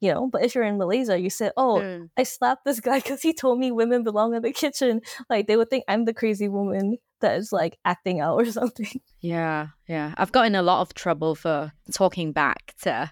[0.00, 0.28] you know.
[0.30, 2.10] But if you're in Malaysia, you say, "Oh, Mm.
[2.16, 5.56] I slapped this guy because he told me women belong in the kitchen." Like they
[5.56, 9.00] would think I'm the crazy woman that is like acting out or something.
[9.20, 10.14] Yeah, yeah.
[10.16, 13.10] I've gotten a lot of trouble for talking back to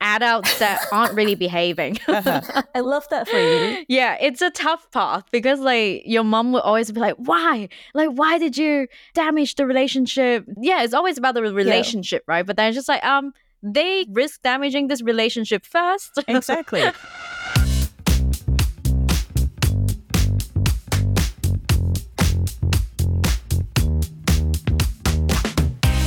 [0.00, 1.96] adults that aren't really behaving.
[2.08, 3.84] I love that for you.
[3.88, 7.68] yeah, it's a tough path because like your mom would always be like, "Why?
[7.94, 12.44] Like, why did you damage the relationship?" Yeah, it's always about the relationship, right?
[12.44, 13.32] But then it's just like, um,
[13.64, 16.22] they risk damaging this relationship first.
[16.28, 16.82] Exactly.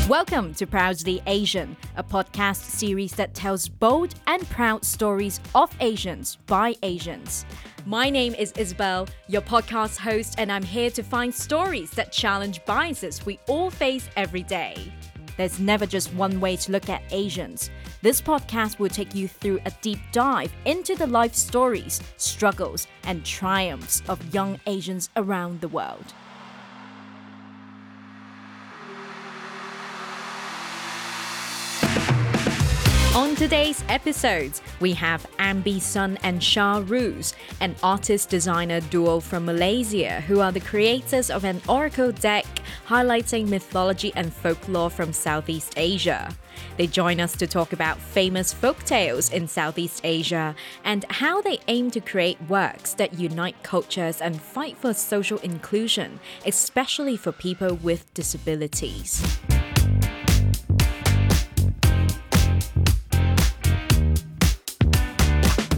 [0.08, 6.38] Welcome to Proudly Asian, a podcast series that tells bold and proud stories of Asians
[6.46, 7.46] by Asians.
[7.86, 12.64] My name is Isabel, your podcast host, and I'm here to find stories that challenge
[12.66, 14.94] biases we all face every day.
[15.38, 17.70] There's never just one way to look at Asians.
[18.02, 23.24] This podcast will take you through a deep dive into the life stories, struggles, and
[23.24, 26.14] triumphs of young Asians around the world.
[33.18, 39.46] On today's episodes, we have Ambi Sun and Sha Roose, an artist designer duo from
[39.46, 42.46] Malaysia who are the creators of an oracle deck
[42.88, 46.30] highlighting mythology and folklore from Southeast Asia.
[46.78, 51.58] They join us to talk about famous folk tales in Southeast Asia and how they
[51.68, 57.74] aim to create works that unite cultures and fight for social inclusion, especially for people
[57.82, 59.40] with disabilities.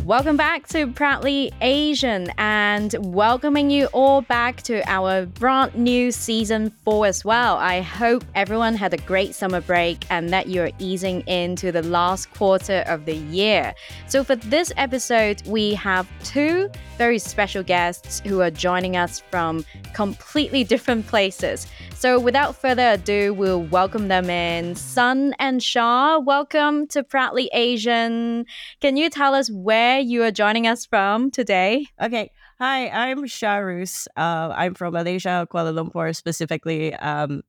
[0.09, 6.71] Welcome back to Proudly Asian and welcoming you all back to our brand new season
[6.83, 7.57] four as well.
[7.57, 12.33] I hope everyone had a great summer break and that you're easing into the last
[12.33, 13.75] quarter of the year.
[14.07, 19.63] So, for this episode, we have two very special guests who are joining us from
[19.93, 21.67] completely different places.
[21.93, 24.73] So, without further ado, we'll welcome them in.
[24.75, 28.45] Sun and Sha, welcome to Proudly Asian.
[28.81, 31.85] Can you tell us where you are joining us from today?
[32.01, 32.31] Okay.
[32.59, 34.07] Hi, I'm Sha Roose.
[34.17, 36.93] Uh, I'm from Malaysia, Kuala Lumpur specifically.
[36.95, 37.41] Um,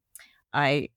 [0.53, 0.89] I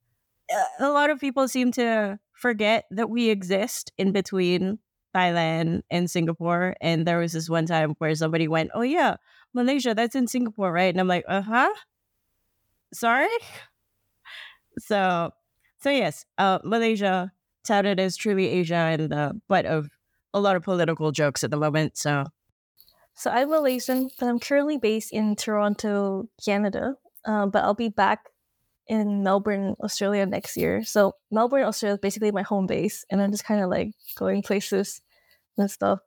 [0.80, 4.80] a lot of people seem to forget that we exist in between
[5.16, 6.76] Thailand and Singapore.
[6.82, 9.18] And there was this one time where somebody went, "Oh yeah,
[9.54, 11.74] Malaysia, that's in Singapore, right?" And I'm like, "Uh huh."
[12.94, 13.30] Sorry.
[14.80, 15.32] So,
[15.82, 17.32] so yes, uh, Malaysia
[17.64, 19.88] touted as truly Asia and the butt of
[20.34, 21.98] a lot of political jokes at the moment.
[21.98, 22.26] So
[23.16, 26.96] So I'm Malaysian, but I'm currently based in Toronto, Canada.
[27.26, 28.30] Um, but I'll be back
[28.88, 30.84] in Melbourne, Australia next year.
[30.84, 34.42] So Melbourne, Australia is basically my home base, and I'm just kind of like going
[34.42, 35.02] places
[35.58, 36.00] and stuff.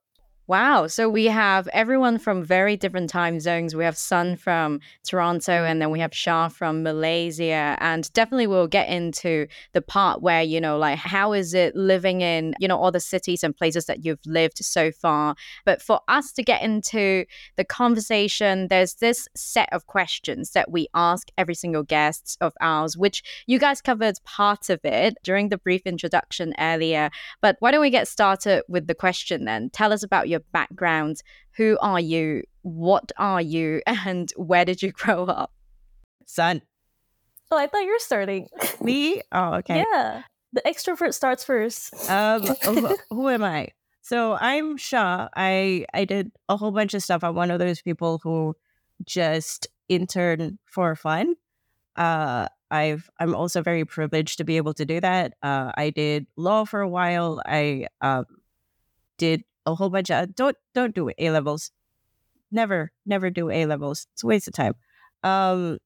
[0.48, 0.86] Wow.
[0.86, 3.74] So we have everyone from very different time zones.
[3.74, 5.66] We have Sun from Toronto mm-hmm.
[5.66, 7.76] and then we have Sha from Malaysia.
[7.80, 12.20] And definitely we'll get into the part where, you know, like how is it living
[12.20, 15.34] in, you know, all the cities and places that you've lived so far.
[15.64, 17.24] But for us to get into
[17.56, 22.96] the conversation, there's this set of questions that we ask every single guest of ours,
[22.96, 27.10] which you guys covered part of it during the brief introduction earlier.
[27.42, 29.70] But why don't we get started with the question then?
[29.70, 31.22] Tell us about your background.
[31.56, 32.42] Who are you?
[32.62, 33.82] What are you?
[33.86, 35.52] And where did you grow up?
[36.26, 36.62] Sun.
[37.50, 38.48] Oh, I thought you were starting.
[38.80, 39.22] Me?
[39.32, 39.84] Oh, okay.
[39.92, 42.10] Yeah, the extrovert starts first.
[42.10, 43.69] Um, who, who am I?
[44.02, 45.28] So I'm Sha.
[45.34, 47.24] I I did a whole bunch of stuff.
[47.24, 48.56] I'm one of those people who
[49.04, 51.34] just intern for fun.
[51.97, 55.34] Uh, I've I'm also very privileged to be able to do that.
[55.42, 57.42] Uh, I did law for a while.
[57.47, 58.26] I um,
[59.18, 61.71] did a whole bunch of don't don't do A levels.
[62.50, 64.06] Never never do A levels.
[64.15, 64.75] It's a waste of time.
[65.22, 65.78] Um,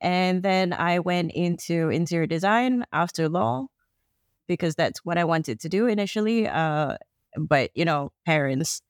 [0.00, 3.66] and then I went into interior design after law
[4.46, 6.48] because that's what I wanted to do initially.
[6.48, 6.96] Uh,
[7.36, 8.82] but you know, parents,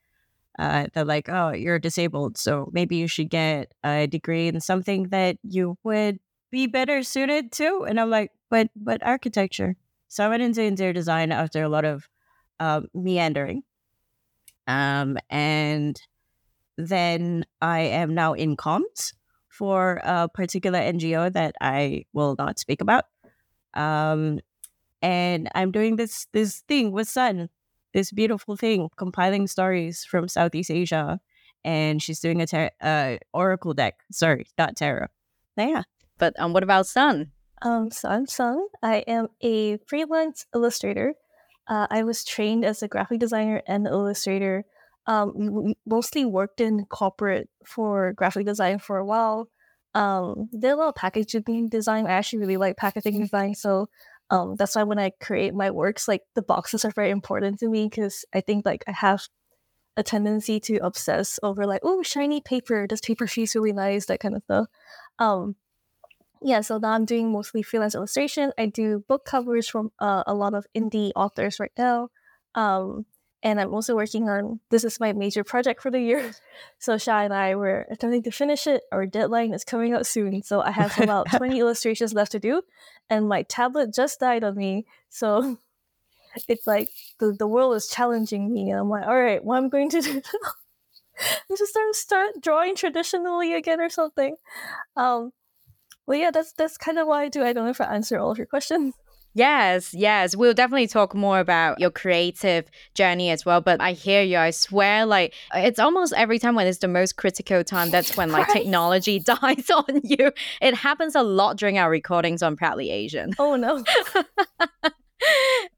[0.58, 5.04] uh, they're like, "Oh, you're disabled, so maybe you should get a degree in something
[5.10, 6.20] that you would
[6.50, 9.76] be better suited to." And I'm like, "But but architecture."
[10.08, 12.08] So I went into interior design after a lot of
[12.60, 13.62] um, meandering,
[14.66, 16.00] um, and
[16.76, 19.12] then I am now in comms
[19.48, 23.04] for a particular NGO that I will not speak about.
[23.74, 24.40] Um,
[25.02, 27.48] and I'm doing this this thing with Sun,
[27.92, 31.20] this beautiful thing, compiling stories from Southeast Asia,
[31.64, 34.00] and she's doing a ter- uh, oracle deck.
[34.10, 35.06] Sorry, not tarot.
[35.56, 35.82] But yeah,
[36.18, 37.32] But um, what about Sun?
[37.62, 38.68] Um, so I'm Sung.
[38.82, 41.14] I am a freelance illustrator.
[41.68, 44.64] Uh, I was trained as a graphic designer and illustrator.
[45.06, 49.48] Um, mostly worked in corporate for graphic design for a while.
[49.94, 52.06] Um, did a lot of packaging design.
[52.06, 53.88] I actually really like packaging design, so
[54.30, 57.68] um, that's why when I create my works, like the boxes are very important to
[57.68, 59.26] me because I think like I have
[59.96, 62.86] a tendency to obsess over like, oh, shiny paper.
[62.88, 64.66] This paper feels really nice, that kind of stuff.
[65.18, 65.56] Um,
[66.42, 68.52] yeah, so now I'm doing mostly freelance illustration.
[68.58, 72.08] I do book covers from uh, a lot of indie authors right now.
[72.54, 73.06] Um,
[73.42, 76.32] and I'm also working on this is my major project for the year.
[76.78, 78.82] So Sha and I were attempting to finish it.
[78.92, 80.42] Our deadline is coming out soon.
[80.42, 82.62] So I have about 20 illustrations left to do.
[83.08, 84.86] And my tablet just died on me.
[85.08, 85.58] So
[86.48, 86.88] it's like
[87.18, 88.70] the, the world is challenging me.
[88.70, 90.22] And I'm like, all right, what I'm going to do
[91.20, 94.36] I'm just start start drawing traditionally again or something.
[94.96, 95.32] Um,
[96.06, 97.42] well, yeah, that's that's kind of why I do.
[97.42, 98.94] I don't know if I answer all of your questions.
[99.34, 100.34] Yes, yes.
[100.34, 103.60] We'll definitely talk more about your creative journey as well.
[103.60, 104.38] But I hear you.
[104.38, 108.32] I swear, like, it's almost every time when it's the most critical time, that's when,
[108.32, 110.32] like, technology dies on you.
[110.60, 113.32] It happens a lot during our recordings on Proudly Asian.
[113.38, 113.84] Oh, no.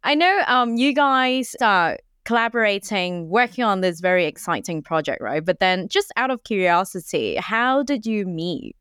[0.03, 5.45] I know um, you guys are collaborating, working on this very exciting project, right?
[5.45, 8.77] But then, just out of curiosity, how did you meet?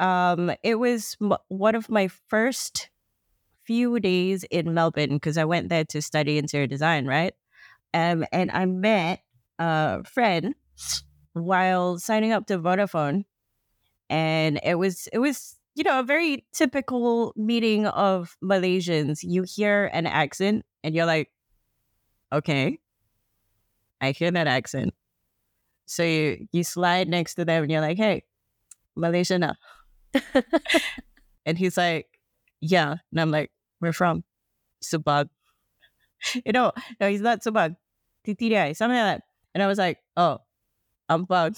[0.00, 2.90] Um, it was m- one of my first
[3.64, 7.34] few days in Melbourne because I went there to study interior design, right?
[7.94, 9.20] Um, and I met
[9.58, 10.54] a friend
[11.32, 13.24] while signing up to Vodafone,
[14.10, 19.20] and it was it was you know a very typical meeting of Malaysians.
[19.22, 21.30] You hear an accent, and you're like,
[22.32, 22.78] okay,
[24.00, 24.94] I hear that accent.
[25.86, 28.24] So you you slide next to them, and you're like, hey,
[28.96, 29.44] Malaysian.
[31.48, 32.06] And he's like,
[32.60, 32.96] yeah.
[33.10, 34.22] And I'm like, where from?
[34.84, 35.30] Subang.
[36.44, 37.76] you know, no, he's not Subang.
[38.26, 39.22] Titirai, something like that.
[39.54, 40.40] And I was like, oh,
[41.08, 41.56] I'm bugged.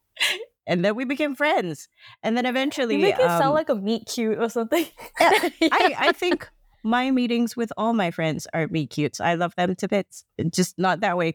[0.66, 1.90] and then we became friends.
[2.22, 2.96] And then eventually.
[2.96, 4.86] You make it um, sound like a meet cute or something.
[5.20, 5.48] yeah.
[5.70, 6.48] I, I think
[6.82, 9.20] my meetings with all my friends are meet cutes.
[9.20, 10.24] I love them to bits.
[10.50, 11.34] Just not that way.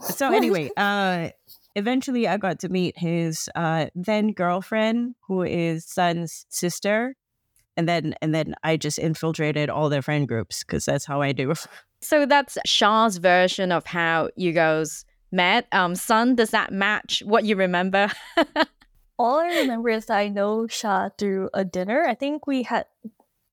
[0.00, 1.30] So anyway, uh
[1.78, 7.14] eventually I got to meet his uh, then girlfriend, who is Sun's sister,
[7.76, 11.32] and then and then I just infiltrated all their friend groups because that's how I
[11.32, 11.54] do.
[12.00, 15.66] So that's Sha's version of how you guys met.
[15.72, 18.10] Um, Sun, does that match what you remember?
[19.18, 22.04] all I remember is that I know Sha through a dinner.
[22.06, 22.86] I think we had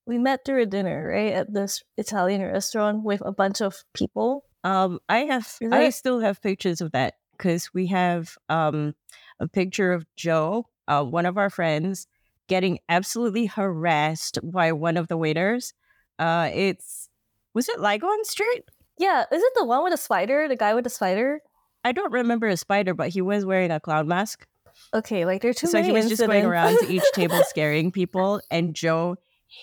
[0.06, 4.46] we met through a dinner, right, at this Italian restaurant with a bunch of people.
[4.64, 8.96] Um, I have I still have pictures of that because we have um,
[9.40, 12.08] a picture of Joe, uh, one of our friends,
[12.48, 15.74] getting absolutely harassed by one of the waiters.
[16.20, 17.10] Uh, it's
[17.54, 18.64] was it Lygon Street?
[18.98, 20.48] Yeah, is it the one with the spider?
[20.48, 21.42] The guy with the spider?
[21.84, 24.48] I don't remember a spider, but he was wearing a clown mask.
[24.94, 25.86] Okay, like there's too so many.
[25.86, 26.20] So he was incidents.
[26.20, 29.18] just going around to each table scaring people, and Joe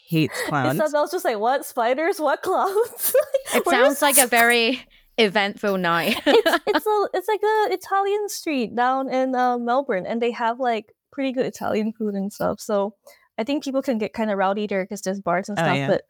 [0.08, 0.80] hates clowns.
[0.80, 2.20] Isabel's just like, what spiders?
[2.20, 3.14] What clowns?
[3.54, 4.80] it sounds like a very
[5.18, 6.20] eventful night.
[6.26, 10.60] it's it's a it's like a Italian street down in uh, Melbourne, and they have
[10.60, 12.60] like pretty good Italian food and stuff.
[12.60, 12.94] So
[13.38, 15.74] I think people can get kind of rowdy there because there's bars and oh, stuff.
[15.74, 15.88] Oh, yeah.
[15.88, 16.02] But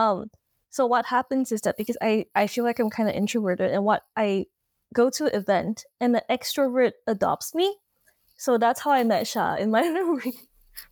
[0.00, 0.30] um,
[0.70, 3.84] so what happens is that because I I feel like I'm kind of introverted, and
[3.84, 4.46] what I
[4.94, 7.76] go to an event and the extrovert adopts me.
[8.36, 10.32] So that's how I met Sha in my memory.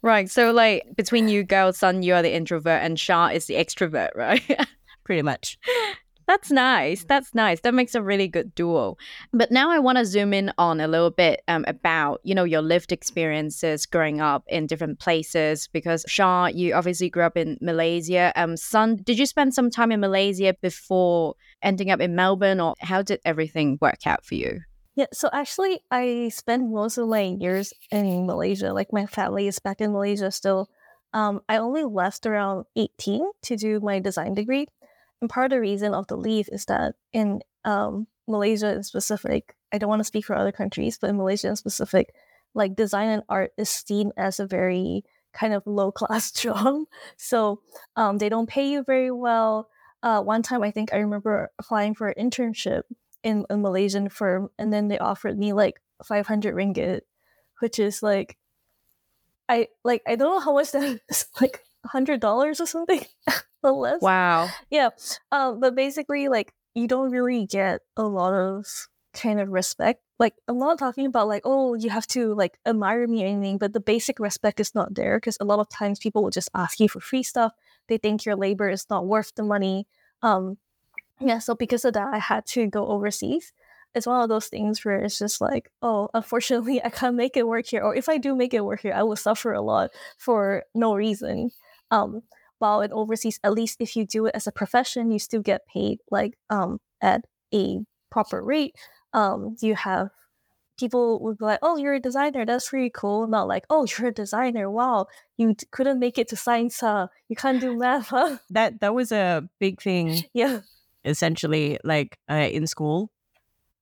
[0.02, 0.30] Right.
[0.30, 4.10] So like between you girls, Sun, you are the introvert and Sha is the extrovert,
[4.14, 4.42] right?
[5.04, 5.58] Pretty much.
[6.28, 7.04] That's nice.
[7.04, 7.60] That's nice.
[7.60, 8.98] That makes a really good duo.
[9.32, 12.44] But now I want to zoom in on a little bit um, about, you know,
[12.44, 17.56] your lived experiences growing up in different places because Sha, you obviously grew up in
[17.62, 18.30] Malaysia.
[18.36, 18.56] Um,
[18.96, 23.20] did you spend some time in Malaysia before ending up in Melbourne or how did
[23.24, 24.60] everything work out for you?
[24.96, 28.74] Yeah, so actually I spent most of my years in Malaysia.
[28.74, 30.68] Like my family is back in Malaysia still.
[31.14, 34.66] Um, I only left around 18 to do my design degree.
[35.20, 39.56] And part of the reason of the leave is that in um, Malaysia in specific,
[39.72, 42.14] I don't want to speak for other countries, but in Malaysia in specific,
[42.54, 46.84] like design and art is seen as a very kind of low class job.
[47.16, 47.60] So
[47.96, 49.68] um, they don't pay you very well.
[50.02, 52.82] Uh, one time, I think I remember applying for an internship
[53.24, 57.00] in a Malaysian firm, and then they offered me like 500 ringgit,
[57.58, 58.36] which is like,
[59.48, 63.04] I like I don't know how much that is, like hundred dollars or something.
[63.62, 64.02] the list.
[64.02, 64.48] Wow.
[64.70, 64.90] Yeah.
[65.32, 68.66] Um, but basically, like, you don't really get a lot of
[69.14, 70.00] kind of respect.
[70.18, 73.58] Like, I'm not talking about, like, oh, you have to, like, admire me or anything,
[73.58, 76.50] but the basic respect is not there because a lot of times people will just
[76.54, 77.52] ask you for free stuff.
[77.88, 79.86] They think your labor is not worth the money.
[80.22, 80.58] Um,
[81.20, 83.52] yeah, so because of that, I had to go overseas.
[83.94, 87.46] It's one of those things where it's just like, oh, unfortunately, I can't make it
[87.46, 87.82] work here.
[87.82, 90.94] Or if I do make it work here, I will suffer a lot for no
[90.94, 91.50] reason.
[91.90, 92.22] Um,
[92.58, 95.66] while in overseas, at least if you do it as a profession, you still get
[95.66, 97.80] paid like um at a
[98.10, 98.74] proper rate.
[99.12, 100.10] Um, you have
[100.78, 102.44] people would be like, "Oh, you're a designer.
[102.44, 104.70] That's really cool." Not like, "Oh, you're a designer.
[104.70, 106.80] Wow, you t- couldn't make it to science.
[106.80, 107.08] Huh?
[107.28, 110.60] You can't do math, huh?" That that was a big thing yeah,
[111.04, 113.10] essentially like uh, in school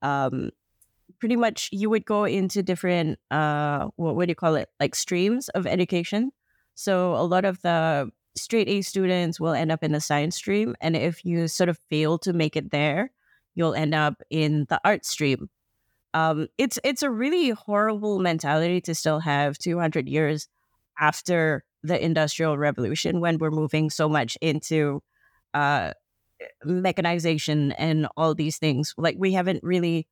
[0.03, 0.51] um
[1.19, 4.95] pretty much you would go into different uh what, what do you call it like
[4.95, 6.31] streams of education
[6.77, 10.77] so a lot of the straight a students will end up in the science stream
[10.81, 13.11] and if you sort of fail to make it there
[13.57, 15.49] you'll end up in the art stream.
[16.15, 20.49] Um it's it's a really horrible mentality to still have 200 years
[21.01, 25.03] after the industrial revolution when we're moving so much into
[25.55, 25.93] uh
[26.65, 28.95] mechanization and all these things.
[28.99, 30.07] Like we haven't really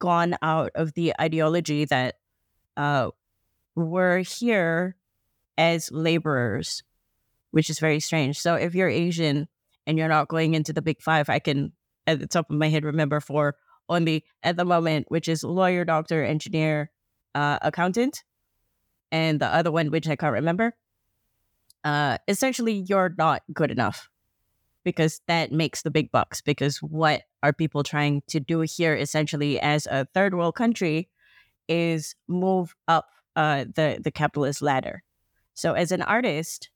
[0.00, 2.16] gone out of the ideology that
[2.76, 3.10] uh
[3.76, 4.96] we're here
[5.58, 6.82] as laborers
[7.50, 9.46] which is very strange so if you're asian
[9.86, 11.72] and you're not going into the big five i can
[12.06, 13.56] at the top of my head remember for
[13.90, 16.90] only at the moment which is lawyer doctor engineer
[17.34, 18.24] uh accountant
[19.12, 20.74] and the other one which i can't remember
[21.84, 24.08] uh essentially you're not good enough
[24.88, 26.40] because that makes the big bucks.
[26.40, 31.10] Because what are people trying to do here, essentially, as a third world country,
[31.68, 35.02] is move up uh, the the capitalist ladder.
[35.58, 36.70] So, as an artist,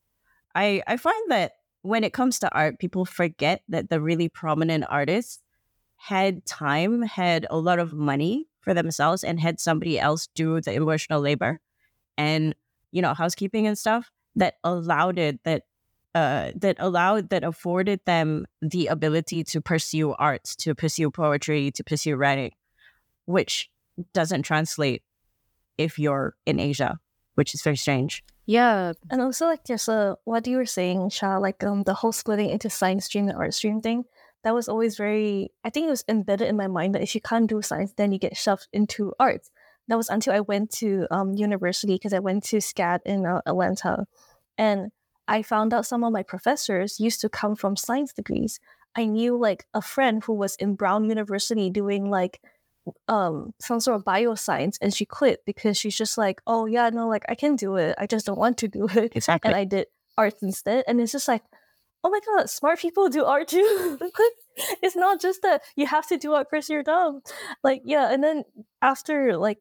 [0.57, 4.85] I I find that when it comes to art, people forget that the really prominent
[4.89, 5.41] artists
[5.99, 10.73] had time, had a lot of money for themselves, and had somebody else do the
[10.73, 11.61] emotional labor
[12.19, 12.57] and
[12.91, 15.63] you know housekeeping and stuff that allowed it that
[16.17, 21.85] uh, that allowed that afforded them the ability to pursue arts, to pursue poetry, to
[21.85, 22.51] pursue writing,
[23.27, 23.71] which
[24.13, 25.05] doesn't translate
[25.79, 26.99] if you're in Asia,
[27.37, 28.25] which is very strange.
[28.47, 28.93] Yeah.
[29.11, 32.51] and also like just a what you were saying, Sha, like um the whole splitting
[32.51, 34.05] into science stream and art stream thing.
[34.45, 35.53] That was always very.
[35.65, 38.11] I think it was embedded in my mind that if you can't do science, then
[38.11, 39.49] you get shoved into art.
[39.89, 43.41] That was until I went to um university because I went to SCAD in uh,
[43.47, 44.07] Atlanta,
[44.59, 44.91] and
[45.29, 48.59] I found out some of my professors used to come from science degrees.
[48.97, 52.41] I knew like a friend who was in Brown University doing like
[53.09, 57.09] um some sort of bioscience and she quit because she's just like, oh yeah, no,
[57.09, 57.95] like I can do it.
[57.99, 59.13] I just don't want to do it.
[59.15, 59.49] Exactly.
[59.49, 59.87] And I did
[60.19, 60.85] arts instead.
[60.87, 61.43] And it's just like,
[62.05, 63.99] oh my god, smart people do art too.
[64.83, 67.23] it's not just that you have to do art because you're dumb.
[67.63, 68.45] Like, yeah, and then
[68.81, 69.59] after like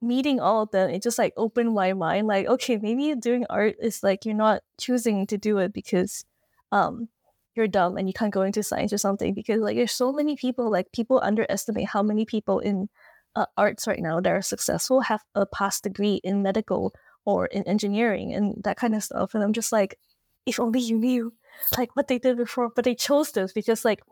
[0.00, 2.26] meeting all of them, it just like opened my mind.
[2.26, 6.24] Like, okay, maybe doing art is like you're not choosing to do it because
[6.72, 7.08] um
[7.54, 9.34] you're dumb and you can't go into science or something.
[9.34, 12.88] Because like there's so many people, like people underestimate how many people in
[13.36, 16.94] uh, arts right now that are successful have a past degree in medical
[17.24, 19.34] or in engineering and that kind of stuff.
[19.34, 19.98] And I'm just like,
[20.46, 21.32] if only you knew
[21.78, 24.02] like what they did before, but they chose this because like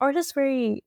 [0.00, 0.84] art is very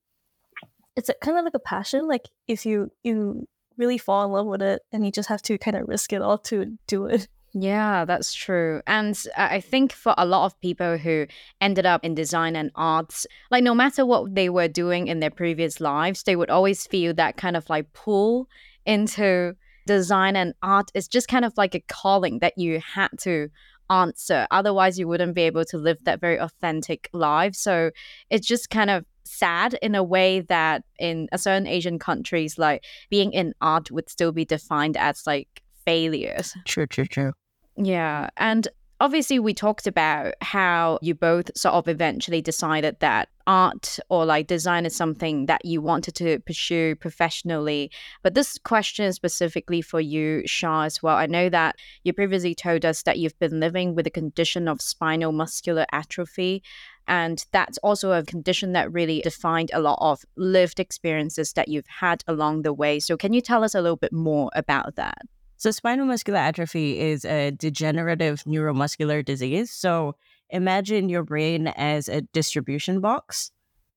[0.95, 2.07] it's a, kind of like a passion.
[2.07, 5.57] Like if you you really fall in love with it and you just have to
[5.57, 7.27] kind of risk it all to do it.
[7.55, 8.81] Yeah, that's true.
[8.87, 11.27] And I think for a lot of people who
[11.61, 15.29] ended up in design and arts, like no matter what they were doing in their
[15.29, 18.47] previous lives, they would always feel that kind of like pull
[18.87, 19.53] into
[19.85, 20.89] design and art.
[20.95, 23.49] It's just kind of like a calling that you had to
[23.87, 24.47] answer.
[24.49, 27.53] Otherwise, you wouldn't be able to live that very authentic life.
[27.53, 27.91] So
[28.31, 33.31] it's just kind of sad in a way that in certain Asian countries, like being
[33.31, 36.55] in art would still be defined as like failures.
[36.65, 37.33] True, true, true.
[37.75, 38.29] Yeah.
[38.37, 38.67] And
[38.99, 44.47] obviously, we talked about how you both sort of eventually decided that art or like
[44.47, 47.91] design is something that you wanted to pursue professionally.
[48.21, 51.17] But this question is specifically for you, Sha, as well.
[51.17, 54.81] I know that you previously told us that you've been living with a condition of
[54.81, 56.63] spinal muscular atrophy.
[57.05, 61.87] And that's also a condition that really defined a lot of lived experiences that you've
[61.87, 62.99] had along the way.
[63.01, 65.17] So, can you tell us a little bit more about that?
[65.57, 69.71] So, spinal muscular atrophy is a degenerative neuromuscular disease.
[69.71, 70.15] So,
[70.49, 73.51] imagine your brain as a distribution box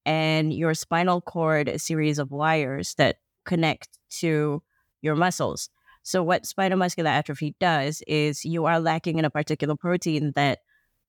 [0.04, 4.62] and your spinal cord a series of wires that connect to
[5.02, 5.68] your muscles.
[6.02, 10.60] So, what spinal muscular atrophy does is you are lacking in a particular protein that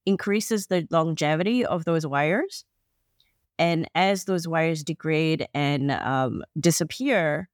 [0.08, 2.66] increases the longevity of those wires.
[3.60, 7.50] And as those wires degrade and um, disappear,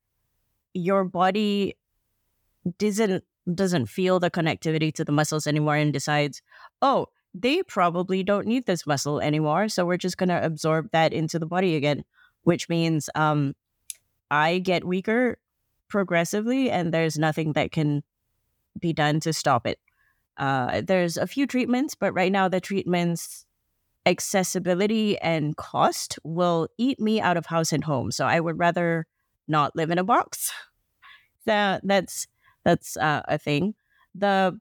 [0.73, 1.75] your body
[2.77, 6.41] doesn't doesn't feel the connectivity to the muscles anymore and decides,
[6.81, 9.67] oh, they probably don't need this muscle anymore.
[9.67, 12.05] So we're just going to absorb that into the body again,
[12.43, 13.53] which means um,
[14.31, 15.37] I get weaker
[15.89, 18.03] progressively, and there's nothing that can
[18.79, 19.79] be done to stop it.
[20.37, 23.45] Uh, there's a few treatments, but right now the treatments
[24.05, 28.11] accessibility and cost will eat me out of house and home.
[28.11, 29.07] So I would rather
[29.47, 30.51] not live in a box.
[31.45, 32.25] That that's
[32.63, 33.75] that's uh, a thing.
[34.15, 34.59] The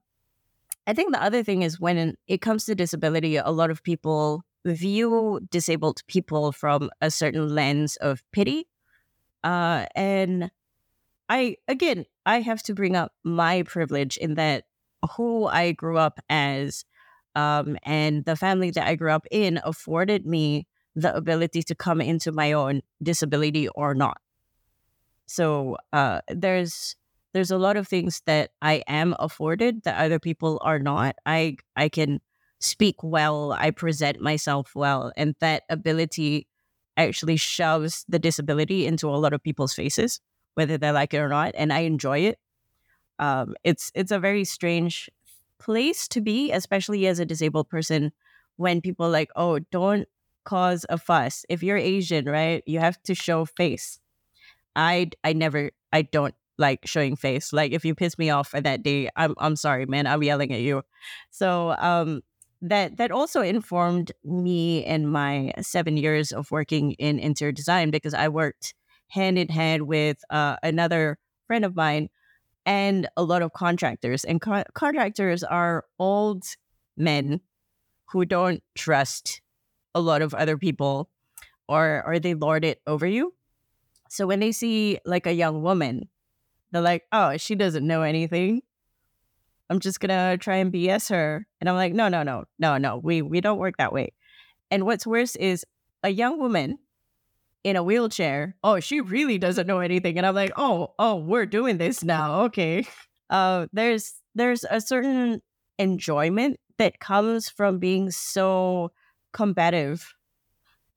[0.86, 4.42] I think the other thing is when it comes to disability, a lot of people
[4.64, 8.66] view disabled people from a certain lens of pity.
[9.44, 10.50] Uh, and
[11.28, 14.64] I, again, I have to bring up my privilege in that
[15.16, 16.84] who I grew up as
[17.34, 22.00] um, and the family that I grew up in afforded me the ability to come
[22.00, 24.18] into my own disability or not.
[25.26, 26.94] So uh, there's
[27.32, 31.16] there's a lot of things that I am afforded that other people are not.
[31.26, 32.20] I I can
[32.60, 36.46] speak well, I present myself well, and that ability
[36.96, 40.20] actually shoves the disability into a lot of people's faces,
[40.54, 42.38] whether they like it or not, and I enjoy it.
[43.18, 45.10] Um, it's it's a very strange
[45.58, 48.12] place to be, especially as a disabled person,
[48.56, 50.08] when people like, oh, don't
[50.44, 51.44] cause a fuss.
[51.48, 54.00] If you're Asian, right, you have to show face.
[54.76, 57.52] I I never I don't like showing face.
[57.52, 60.06] Like if you piss me off for that day, I'm I'm sorry, man.
[60.06, 60.82] I'm yelling at you.
[61.30, 62.22] So um
[62.62, 68.14] that that also informed me in my seven years of working in interior design because
[68.14, 68.74] I worked
[69.08, 72.08] hand in hand with uh, another friend of mine
[72.64, 74.24] and a lot of contractors.
[74.24, 76.44] And co- contractors are old
[76.96, 77.40] men
[78.12, 79.42] who don't trust
[79.94, 81.10] a lot of other people
[81.68, 83.34] or or they lord it over you.
[84.08, 86.08] So when they see like a young woman,
[86.72, 88.62] they're like, "Oh, she doesn't know anything.
[89.70, 92.98] I'm just gonna try and BS her." And I'm like, "No, no, no, no, no.
[92.98, 94.12] We we don't work that way."
[94.70, 95.64] And what's worse is
[96.02, 96.78] a young woman
[97.64, 98.56] in a wheelchair.
[98.64, 100.18] Oh, she really doesn't know anything.
[100.18, 102.42] And I'm like, oh, oh, we're doing this now.
[102.42, 102.86] Okay.
[103.30, 105.40] Uh, there's there's a certain
[105.78, 108.92] enjoyment that comes from being so
[109.32, 110.14] combative,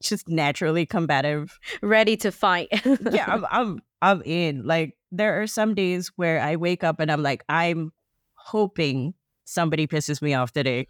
[0.04, 2.68] just naturally combative, ready to fight.
[3.10, 4.64] yeah, I'm, I'm I'm in.
[4.66, 7.92] Like there are some days where I wake up and I'm like, I'm
[8.36, 9.16] hoping
[9.46, 10.88] somebody pisses me off today.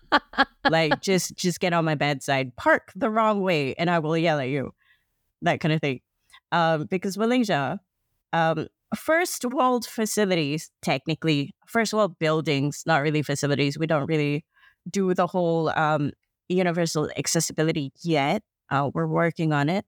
[0.69, 4.39] like just just get on my bedside, park the wrong way, and I will yell
[4.39, 4.71] at you
[5.43, 6.01] that kind of thing.
[6.51, 7.80] Um, because Malaysia,
[8.34, 13.80] um, first world facilities, technically, first world buildings, not really facilities.
[13.80, 14.43] We don't really
[14.91, 16.12] do the whole um,
[16.49, 18.43] universal accessibility yet.
[18.69, 19.86] Uh, we're working on it.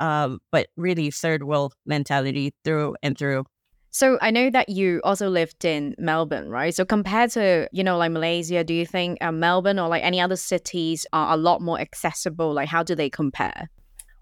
[0.00, 3.44] Um, but really, third world mentality through and through.
[3.92, 6.74] So I know that you also lived in Melbourne, right?
[6.74, 10.20] So compared to you know like Malaysia, do you think uh, Melbourne or like any
[10.20, 12.52] other cities are a lot more accessible?
[12.52, 13.68] Like how do they compare?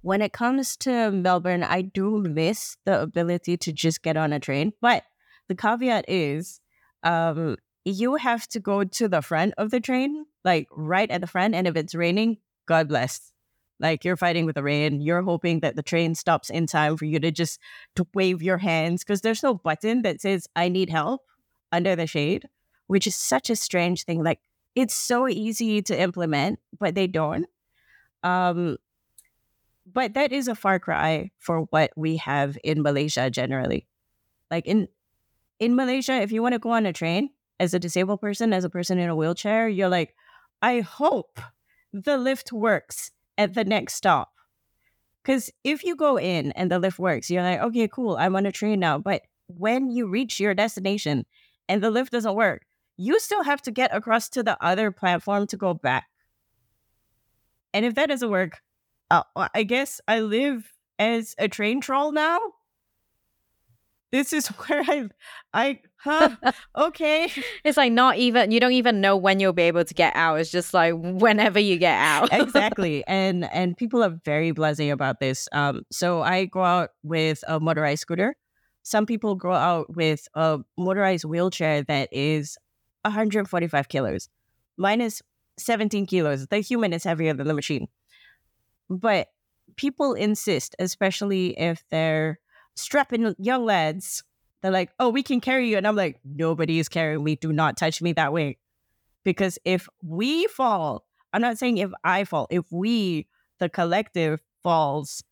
[0.02, 4.40] when it comes to Melbourne, I do miss the ability to just get on a
[4.40, 4.72] train.
[4.80, 5.04] But
[5.48, 6.60] the caveat is
[7.02, 11.26] um, you have to go to the front of the train, like right at the
[11.26, 11.54] front.
[11.54, 13.32] And if it's raining, God bless.
[13.80, 15.00] Like you're fighting with the rain.
[15.00, 17.60] You're hoping that the train stops in time for you to just
[17.94, 21.22] to wave your hands because there's no button that says I need help
[21.70, 22.48] under the shade,
[22.86, 24.22] which is such a strange thing.
[24.22, 24.40] Like
[24.74, 27.46] it's so easy to implement, but they don't.
[28.22, 28.78] Um,
[29.90, 33.86] but that is a far cry for what we have in Malaysia generally.
[34.50, 34.88] Like in
[35.60, 38.64] in Malaysia, if you want to go on a train as a disabled person, as
[38.64, 40.14] a person in a wheelchair, you're like,
[40.62, 41.40] I hope
[41.92, 44.33] the lift works at the next stop.
[45.22, 48.46] Because if you go in and the lift works, you're like, okay, cool, I'm on
[48.46, 48.98] a train now.
[48.98, 51.24] But when you reach your destination
[51.68, 52.62] and the lift doesn't work,
[52.96, 56.07] you still have to get across to the other platform to go back.
[57.72, 58.61] And if that doesn't work,
[59.11, 59.22] uh,
[59.55, 62.38] I guess I live as a train troll now.
[64.11, 65.09] This is where I,
[65.53, 66.37] I, huh?
[66.77, 67.31] Okay.
[67.64, 70.40] It's like not even you don't even know when you'll be able to get out.
[70.40, 72.29] It's just like whenever you get out.
[72.33, 75.49] exactly, and and people are very blasé about this.
[75.53, 78.37] Um, so I go out with a motorized scooter.
[78.83, 82.57] Some people go out with a motorized wheelchair that is
[83.03, 84.29] 145 kilos.
[84.79, 85.23] Mine is
[85.59, 86.47] 17 kilos.
[86.47, 87.88] The human is heavier than the machine.
[88.88, 89.29] But
[89.77, 92.38] people insist, especially if they're
[92.78, 94.24] strapping young lads,
[94.62, 95.76] they're like, oh, we can carry you.
[95.76, 97.36] And I'm like, nobody is carrying me.
[97.36, 98.58] Do not touch me that way.
[99.24, 105.22] Because if we fall, I'm not saying if I fall, if we, the collective, falls,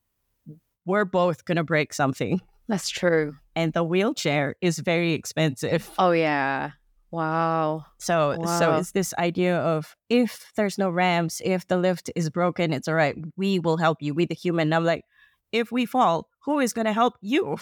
[0.85, 2.41] we're both going to break something.
[2.69, 3.37] That's true.
[3.55, 5.91] And the wheelchair is very expensive.
[5.99, 6.73] Oh, yeah.
[7.13, 7.87] Wow.
[7.99, 12.73] So so it's this idea of if there's no ramps, if the lift is broken,
[12.73, 13.17] it's all right.
[13.37, 14.13] We will help you.
[14.13, 14.69] We the human.
[14.69, 15.05] And I'm like,
[15.53, 17.59] if we fall, who is gonna help you?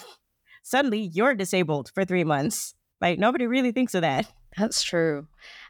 [0.63, 2.73] Suddenly you're disabled for three months.
[3.01, 4.31] Like nobody really thinks of that.
[4.57, 5.27] That's true.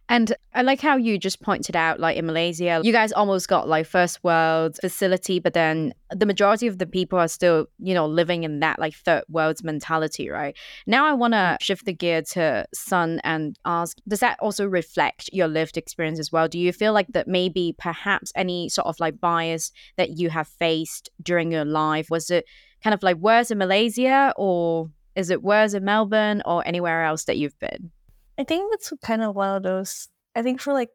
[0.07, 3.67] And I like how you just pointed out, like in Malaysia, you guys almost got
[3.67, 8.05] like first world facility, but then the majority of the people are still, you know,
[8.05, 10.55] living in that like third world mentality, right?
[10.85, 11.61] Now I want to mm.
[11.61, 16.31] shift the gear to Sun and ask, does that also reflect your lived experience as
[16.31, 16.47] well?
[16.47, 20.47] Do you feel like that maybe perhaps any sort of like bias that you have
[20.47, 22.45] faced during your life, was it
[22.83, 27.25] kind of like worse in Malaysia or is it worse in Melbourne or anywhere else
[27.25, 27.91] that you've been?
[28.37, 30.09] I think it's kind of one of those.
[30.35, 30.89] I think for like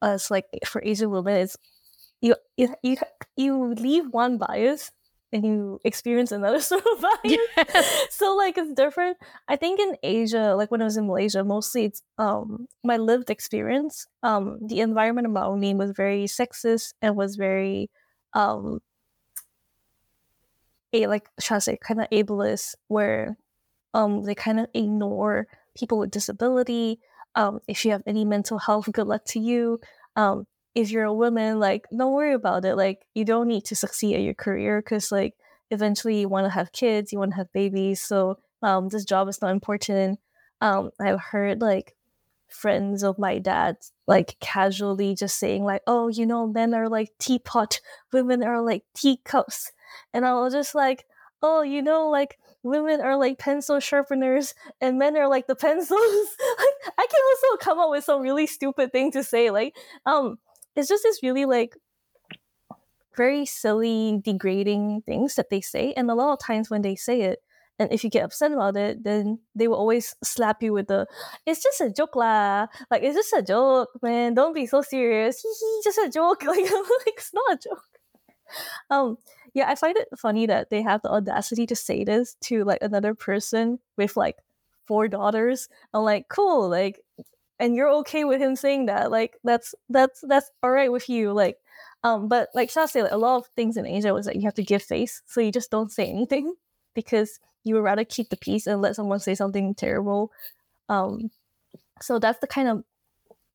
[0.00, 1.56] us, like for Asian women, it's
[2.20, 2.96] you you you,
[3.36, 4.90] you leave one bias
[5.32, 8.06] and you experience another sort of bias.
[8.10, 9.16] so like it's different.
[9.48, 13.30] I think in Asia, like when I was in Malaysia, mostly it's um my lived
[13.30, 14.06] experience.
[14.22, 17.90] Um, the environment around me was very sexist and was very
[18.34, 18.80] um
[20.92, 23.36] a like shall I say kind of ableist, where
[23.94, 27.00] um they kind of ignore people with disability.
[27.34, 29.80] Um, if you have any mental health, good luck to you.
[30.16, 32.76] Um, if you're a woman, like don't worry about it.
[32.76, 35.34] Like you don't need to succeed at your career because like
[35.70, 38.00] eventually you want to have kids, you want to have babies.
[38.00, 40.20] So um, this job is not important.
[40.60, 41.94] Um, I've heard like
[42.48, 43.76] friends of my dad
[44.06, 47.80] like casually just saying like, oh, you know, men are like teapot,
[48.12, 49.72] women are like teacups,
[50.12, 51.06] and I was just like,
[51.42, 55.90] oh, you know, like women are like pencil sharpeners and men are like the pencils.
[56.00, 59.50] like, I can also come up with some really stupid thing to say.
[59.50, 59.76] Like,
[60.06, 60.38] um,
[60.76, 61.76] it's just this really like
[63.16, 65.92] very silly, degrading things that they say.
[65.96, 67.40] And a lot of times when they say it,
[67.78, 71.06] and if you get upset about it, then they will always slap you with the,
[71.46, 72.68] it's just a joke lah.
[72.90, 74.34] Like, it's just a joke, man.
[74.34, 75.44] Don't be so serious.
[75.84, 76.44] Just a joke.
[76.46, 77.84] Like it's not a joke.
[78.90, 79.16] Um,
[79.54, 82.78] yeah, I find it funny that they have the audacity to say this to like
[82.80, 84.36] another person with like
[84.86, 85.68] four daughters.
[85.92, 87.00] I'm like, cool, like,
[87.58, 89.10] and you're okay with him saying that.
[89.10, 91.32] Like, that's that's that's all right with you.
[91.32, 91.58] Like,
[92.02, 94.42] um, but like Sha said, like, a lot of things in Asia was that you
[94.42, 96.54] have to give face, so you just don't say anything
[96.94, 100.32] because you would rather keep the peace and let someone say something terrible.
[100.88, 101.30] Um,
[102.00, 102.84] so that's the kind of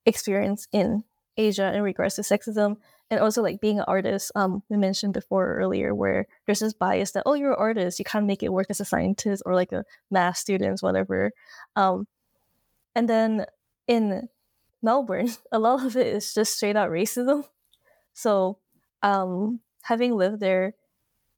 [0.05, 1.03] experience in
[1.35, 2.77] Asia in regards to sexism
[3.09, 7.11] and also like being an artist um we mentioned before earlier where there's this bias
[7.11, 9.71] that oh you're an artist you can't make it work as a scientist or like
[9.71, 11.31] a math student whatever
[11.75, 12.07] um
[12.95, 13.45] and then
[13.87, 14.27] in
[14.81, 17.43] melbourne a lot of it is just straight out racism.
[18.13, 18.59] So
[19.03, 20.73] um having lived there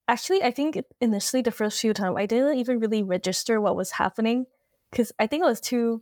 [0.07, 3.91] actually i think initially the first few times i didn't even really register what was
[3.91, 4.45] happening
[4.89, 6.01] because i think it was too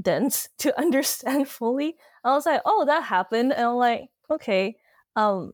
[0.00, 1.96] dense to understand fully.
[2.24, 4.76] I was like oh that happened and i'm like okay
[5.16, 5.52] um,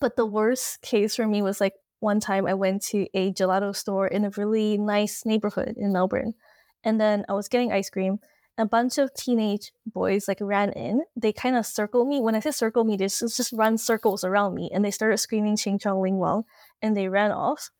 [0.00, 3.76] but the worst case for me was like one time I went to a gelato
[3.76, 6.34] store in a really nice neighborhood in Melbourne,
[6.82, 8.18] and then I was getting ice cream.
[8.58, 11.02] A bunch of teenage boys like ran in.
[11.16, 12.20] They kind of circled me.
[12.20, 15.18] When I say circle me, they just, just run circles around me, and they started
[15.18, 16.44] screaming "Ching Chong Ling Wang,"
[16.82, 17.70] and they ran off.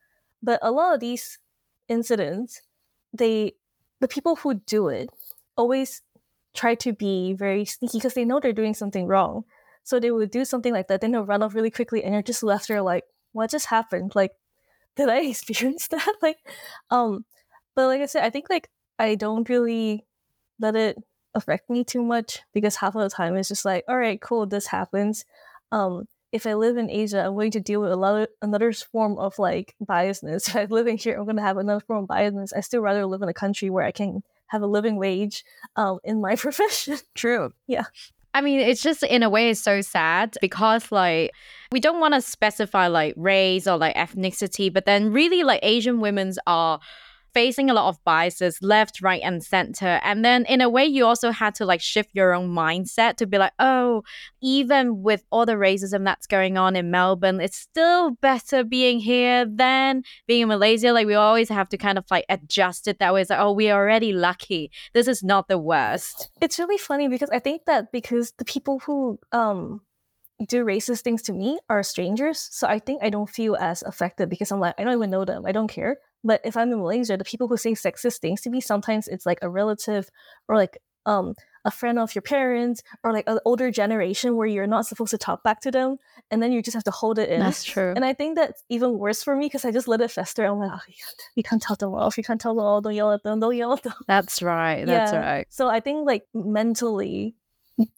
[0.42, 1.38] But a lot of these
[1.88, 2.60] incidents,
[3.12, 3.54] they
[4.00, 5.10] the people who do it
[5.56, 6.02] always
[6.54, 9.44] try to be very sneaky because they know they're doing something wrong.
[9.84, 12.22] So they would do something like that, then they'll run off really quickly, and you're
[12.22, 14.14] just left there like, what just happened?
[14.14, 14.32] Like,
[14.96, 16.14] did I experience that?
[16.22, 16.38] like,
[16.90, 17.24] um,
[17.74, 20.04] but like I said, I think like I don't really
[20.58, 20.98] let it
[21.34, 24.46] affect me too much because half of the time it's just like, all right, cool,
[24.46, 25.24] this happens.
[25.72, 28.72] Um, if I live in Asia, I'm going to deal with a lot of, another
[28.72, 30.48] form of like biasness.
[30.48, 32.52] If I live in here, I'm going to have another form of biasness.
[32.56, 35.44] I still rather live in a country where I can have a living wage
[35.76, 36.98] um, in my profession.
[37.14, 37.52] True.
[37.66, 37.84] Yeah.
[38.32, 41.32] I mean, it's just in a way so sad because like
[41.72, 46.00] we don't want to specify like race or like ethnicity, but then really like Asian
[46.00, 46.80] women's are
[47.32, 50.00] facing a lot of biases left, right, and center.
[50.02, 53.26] And then in a way, you also had to like shift your own mindset to
[53.26, 54.02] be like, oh,
[54.40, 59.44] even with all the racism that's going on in Melbourne, it's still better being here
[59.46, 60.92] than being in Malaysia.
[60.92, 63.22] Like we always have to kind of like adjust it that way.
[63.22, 64.70] It's like, oh, we're already lucky.
[64.92, 66.30] This is not the worst.
[66.40, 69.80] It's really funny because I think that because the people who um
[70.46, 72.48] do racist things to me are strangers.
[72.50, 75.24] So I think I don't feel as affected because I'm like, I don't even know
[75.24, 75.44] them.
[75.46, 75.98] I don't care.
[76.22, 79.26] But if I'm in Malaysia, the people who say sexist things to me, sometimes it's
[79.26, 80.10] like a relative
[80.48, 84.66] or like um a friend of your parents or like an older generation where you're
[84.66, 85.96] not supposed to talk back to them
[86.30, 87.40] and then you just have to hold it in.
[87.40, 87.92] That's true.
[87.94, 90.44] And I think that's even worse for me because I just let it fester.
[90.44, 92.16] I'm like, oh, you, can't, you can't tell them off.
[92.16, 93.40] You can't tell them, oh, don't yell at them.
[93.40, 93.92] Don't yell at them.
[94.08, 94.86] That's right.
[94.86, 95.20] That's Yeah.
[95.20, 95.46] right.
[95.50, 97.34] So I think like mentally,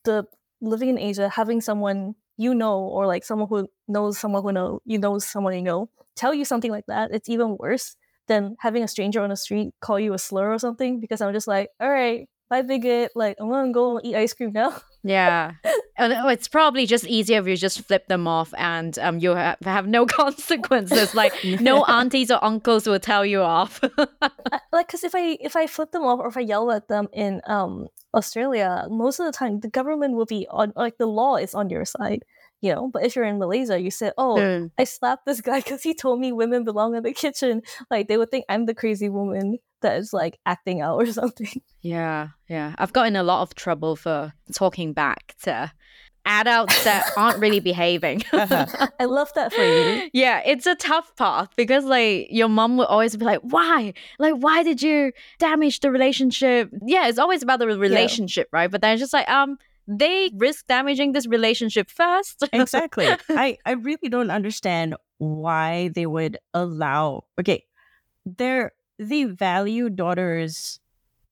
[0.04, 0.26] the
[0.60, 4.80] living in Asia, having someone you know or like someone who knows someone who know
[4.84, 7.96] you know someone you know tell you something like that, it's even worse
[8.28, 11.00] than having a stranger on the street call you a slur or something.
[11.00, 13.12] Because I'm just like, all right, bye bigot.
[13.14, 14.80] Like I'm gonna go eat ice cream now.
[15.02, 15.52] Yeah.
[15.98, 19.32] And oh, it's probably just easier if you just flip them off and um you
[19.32, 21.14] have, have no consequences.
[21.14, 23.80] like no aunties or uncles will tell you off.
[24.72, 27.08] Like because if i if i flip them off or if i yell at them
[27.12, 31.36] in um australia most of the time the government will be on like the law
[31.36, 32.24] is on your side
[32.62, 34.70] you know but if you're in malaysia you say oh Mm.
[34.78, 38.16] i slapped this guy because he told me women belong in the kitchen like they
[38.16, 42.74] would think i'm the crazy woman that is like acting out or something Yeah, yeah.
[42.78, 45.72] I've gotten a lot of trouble for talking back to
[46.24, 48.22] adults that aren't really behaving.
[48.32, 48.66] Uh-huh.
[49.00, 52.86] i love that for you yeah, it's a tough path because like your mom would
[52.86, 53.92] always be like, "Why?
[54.20, 58.70] Like, why did you damage the relationship?" Yeah, it's always about the relationship, right?
[58.70, 62.44] But then it's just like, um, they risk damaging this relationship first.
[62.52, 63.08] exactly.
[63.30, 67.64] I, I really don't understand why they would allow okay.
[68.24, 70.78] They're they value daughters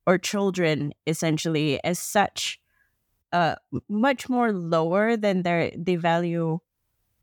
[0.06, 2.58] or children essentially as such
[3.32, 3.54] uh
[3.88, 6.58] much more lower than their they value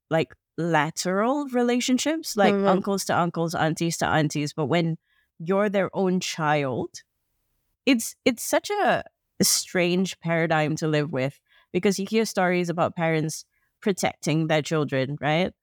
[0.09, 2.67] like lateral relationships like Mhm.
[2.67, 4.97] uncles to uncles aunties to aunties but when
[5.39, 7.03] you're their own child
[7.85, 9.03] it's it's such a
[9.43, 11.39] strange paradigm to live with
[11.71, 13.45] because you hear stories about parents
[13.81, 15.53] protecting their children, right?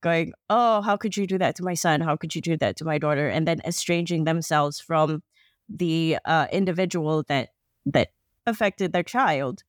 [0.00, 2.00] Going, oh, how could you do that to my son?
[2.00, 3.28] How could you do that to my daughter?
[3.28, 5.22] And then estranging themselves from
[5.68, 7.50] the uh, individual that
[7.86, 8.08] that
[8.46, 9.64] affected their child.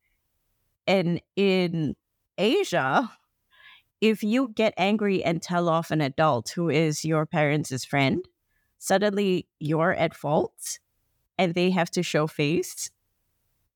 [0.88, 1.96] And in
[2.38, 3.12] Asia,
[4.02, 8.26] if you get angry and tell off an adult who is your parents' friend,
[8.78, 10.80] suddenly you're at fault
[11.38, 12.92] and they have to show face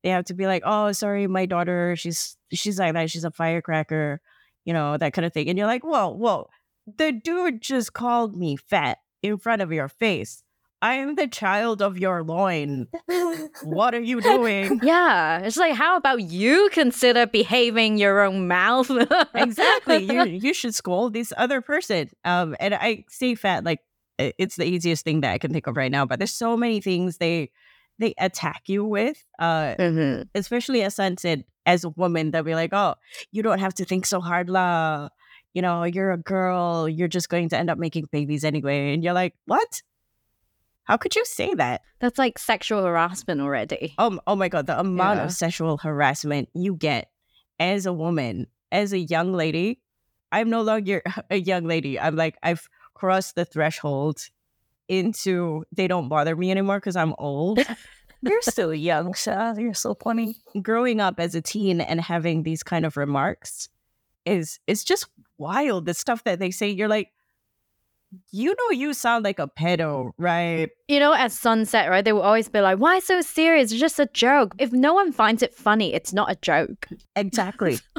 [0.03, 3.09] they have to be like, "Oh, sorry, my daughter, she's she's like that.
[3.09, 4.21] She's a firecracker,"
[4.65, 5.49] you know, that kind of thing.
[5.49, 6.49] And you're like, "Whoa, whoa,
[6.85, 10.43] the dude just called me fat in front of your face.
[10.81, 12.89] I am the child of your loin.
[13.63, 18.91] What are you doing?" yeah, it's like, how about you consider behaving your own mouth?
[19.33, 20.03] exactly.
[20.03, 22.09] You you should scold this other person.
[22.25, 23.79] Um, and I say fat like
[24.19, 26.05] it's the easiest thing that I can think of right now.
[26.05, 27.51] But there's so many things they
[28.03, 29.23] they attack you with.
[29.39, 30.27] Uh, Mhm.
[30.35, 32.95] especially as Sun said, as a woman, they'll be like, oh,
[33.31, 35.09] you don't have to think so hard, la.
[35.53, 36.89] You know, you're a girl.
[36.89, 38.93] You're just going to end up making babies anyway.
[38.93, 39.81] And you're like, what?
[40.83, 41.81] How could you say that?
[41.99, 43.93] That's like sexual harassment already.
[43.97, 45.25] Oh, oh my God, the amount Yeah.
[45.25, 47.09] of sexual harassment you get
[47.59, 49.79] as a woman, as a young lady.
[50.33, 51.97] I'm no longer a young lady.
[51.97, 54.19] I'm like, I've crossed the threshold
[54.87, 57.59] into they don't bother me anymore because I'm old.
[58.21, 59.53] you're still young Sha.
[59.57, 63.69] you're so funny growing up as a teen and having these kind of remarks
[64.25, 65.85] is is just wild.
[65.85, 67.09] The stuff that they say, you're like,
[68.31, 70.69] you know, you sound like a pedo, right?
[70.87, 72.05] You know, at sunset, right?
[72.05, 73.71] They will always be like, why so serious?
[73.71, 74.55] It's just a joke.
[74.59, 76.87] If no one finds it funny, it's not a joke.
[77.15, 77.79] Exactly.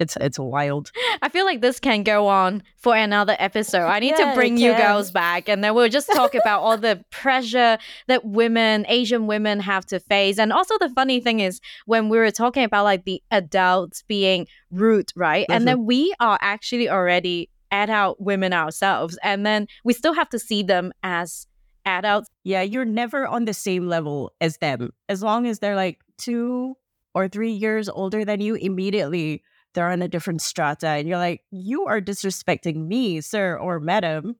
[0.00, 0.90] it's it's wild.
[1.22, 3.86] I feel like this can go on for another episode.
[3.86, 6.76] I need Yeah, to bring you girls back and then we'll just talk about all
[6.76, 7.78] the pressure
[8.08, 10.38] that women, Asian women have to face.
[10.38, 14.46] And also the funny thing is when we were talking about like the adults being
[14.70, 15.46] rude, right?
[15.48, 15.66] And mm-hmm.
[15.66, 19.18] then we are actually already adult women ourselves.
[19.22, 21.46] And then we still have to see them as
[21.84, 22.28] adults.
[22.44, 24.90] Yeah, you're never on the same level as them.
[25.08, 26.76] As long as they're like two
[27.14, 29.42] or three years older than you, immediately
[29.76, 30.88] they're on a different strata.
[30.88, 34.34] And you're like, you are disrespecting me, sir or madam.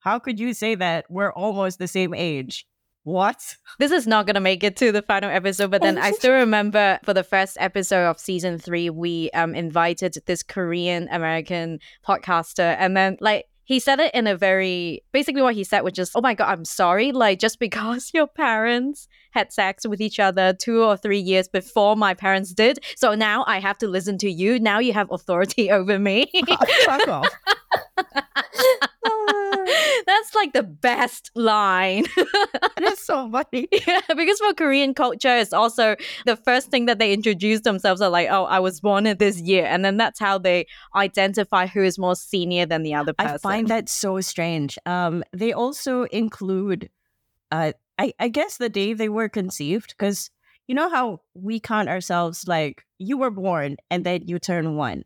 [0.00, 1.04] How could you say that?
[1.08, 2.66] We're almost the same age.
[3.04, 3.56] What?
[3.78, 6.32] This is not going to make it to the final episode, but then I still
[6.44, 12.76] remember for the first episode of season three, we um, invited this Korean American podcaster.
[12.78, 16.10] And then, like, he said it in a very basically what he said was just,
[16.16, 17.12] oh my God, I'm sorry.
[17.12, 21.94] Like, just because your parents had sex with each other two or three years before
[21.94, 22.80] my parents did.
[22.96, 24.58] So now I have to listen to you.
[24.58, 26.28] Now you have authority over me.
[26.84, 27.28] Fuck off.
[30.06, 32.04] That's like the best line.
[32.76, 33.68] That's so funny.
[33.86, 38.10] Yeah, because for Korean culture, it's also the first thing that they introduce themselves are
[38.10, 39.64] like, oh, I was born in this year.
[39.66, 43.34] And then that's how they identify who is more senior than the other person.
[43.34, 44.78] I find that so strange.
[44.86, 46.90] Um, they also include,
[47.50, 50.30] uh, I, I guess the day they were conceived, because
[50.66, 55.04] you know how we count ourselves like you were born and then you turn one,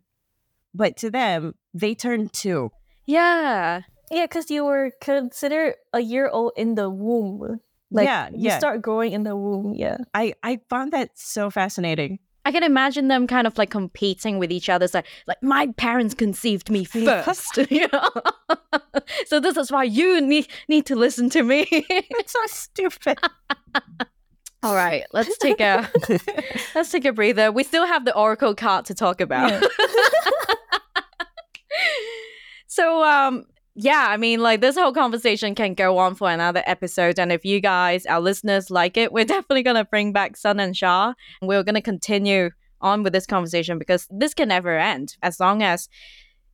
[0.74, 2.70] but to them they turn two.
[3.06, 3.82] Yeah.
[4.14, 7.60] Yeah, because you were considered a year old in the womb.
[7.90, 8.58] Like yeah, you yeah.
[8.58, 9.74] start growing in the womb.
[9.74, 9.98] Yeah.
[10.14, 12.20] I I found that so fascinating.
[12.44, 14.84] I can imagine them kind of like competing with each other.
[14.84, 18.10] It's like, like my parents conceived me first, you know.
[19.26, 21.66] so this is why you need need to listen to me.
[21.70, 23.18] It's so stupid.
[24.62, 25.90] All right, let's take a
[26.74, 27.50] let's take a breather.
[27.50, 29.50] We still have the oracle card to talk about.
[29.50, 29.68] Yeah.
[32.66, 33.44] so um
[33.76, 37.44] yeah, I mean like this whole conversation can go on for another episode and if
[37.44, 41.12] you guys our listeners like it, we're definitely going to bring back Sun and Sha.
[41.40, 45.40] And We're going to continue on with this conversation because this can never end as
[45.40, 45.88] long as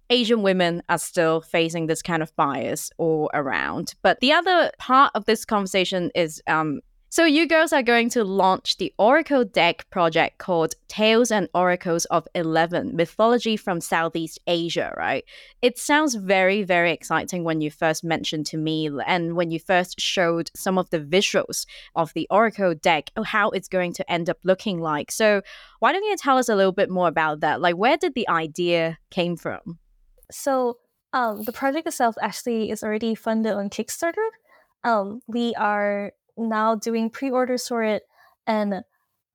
[0.09, 3.95] Asian women are still facing this kind of bias all around.
[4.03, 8.23] But the other part of this conversation is um so you girls are going to
[8.23, 14.95] launch the Oracle deck project called Tales and Oracles of 11 Mythology from Southeast Asia,
[14.97, 15.25] right?
[15.61, 20.01] It sounds very very exciting when you first mentioned to me and when you first
[20.01, 24.39] showed some of the visuals of the Oracle deck how it's going to end up
[24.45, 25.11] looking like.
[25.11, 25.43] So
[25.81, 27.61] why don't you tell us a little bit more about that?
[27.61, 29.81] Like where did the idea came from?
[30.31, 30.79] So
[31.13, 34.29] um, the project itself actually is already funded on Kickstarter.
[34.85, 38.03] Um, we are now doing pre-orders for it,
[38.47, 38.83] and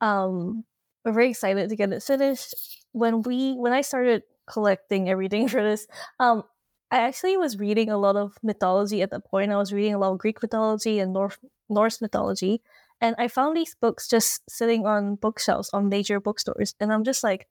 [0.02, 0.64] um,
[1.04, 2.56] we're very excited to get it finished.
[2.92, 5.88] When we when I started collecting everything for this,
[6.20, 6.44] um,
[6.92, 9.52] I actually was reading a lot of mythology at that point.
[9.52, 12.62] I was reading a lot of Greek mythology and North Norse mythology,
[13.02, 17.24] and I found these books just sitting on bookshelves on major bookstores, and I'm just
[17.24, 17.48] like,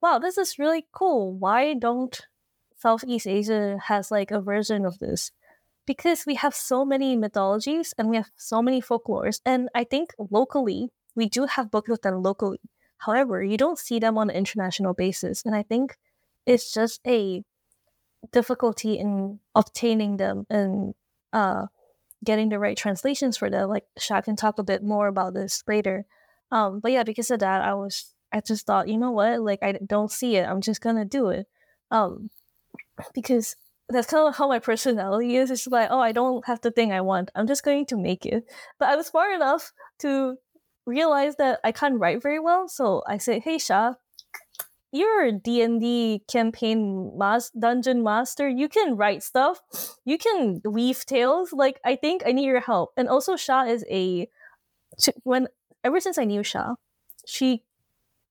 [0.00, 1.32] wow, this is really cool.
[1.34, 2.20] Why don't
[2.76, 5.32] Southeast Asia has like a version of this?
[5.86, 10.12] Because we have so many mythologies and we have so many folklores, and I think
[10.30, 12.60] locally we do have them locally.
[12.98, 15.96] However, you don't see them on an international basis, and I think
[16.46, 17.44] it's just a
[18.32, 20.94] difficulty in obtaining them and
[21.32, 21.66] uh,
[22.24, 23.68] getting the right translations for them.
[23.68, 26.06] Like Sha can talk a bit more about this later.
[26.50, 29.62] Um, but yeah, because of that, I was I just thought, you know what, like
[29.62, 30.48] I don't see it.
[30.48, 31.46] I'm just gonna do it.
[31.90, 32.30] Um,
[33.14, 33.56] because
[33.88, 35.50] that's kind of how my personality is.
[35.50, 37.30] It's like, oh, I don't have the thing I want.
[37.34, 38.44] I'm just going to make it.
[38.78, 40.36] But I was smart enough to
[40.86, 43.94] realize that I can't write very well, so I said, hey Sha,
[44.92, 48.48] you're a D&D campaign mas- dungeon master.
[48.48, 49.60] You can write stuff.
[50.04, 51.52] You can weave tales.
[51.52, 52.92] Like I think I need your help.
[52.96, 54.28] And also Sha is a
[55.24, 55.48] when
[55.82, 56.74] ever since I knew Sha,
[57.26, 57.64] she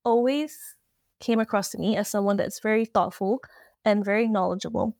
[0.06, 0.76] always
[1.20, 3.40] came across to me as someone that's very thoughtful
[3.84, 4.96] and very knowledgeable.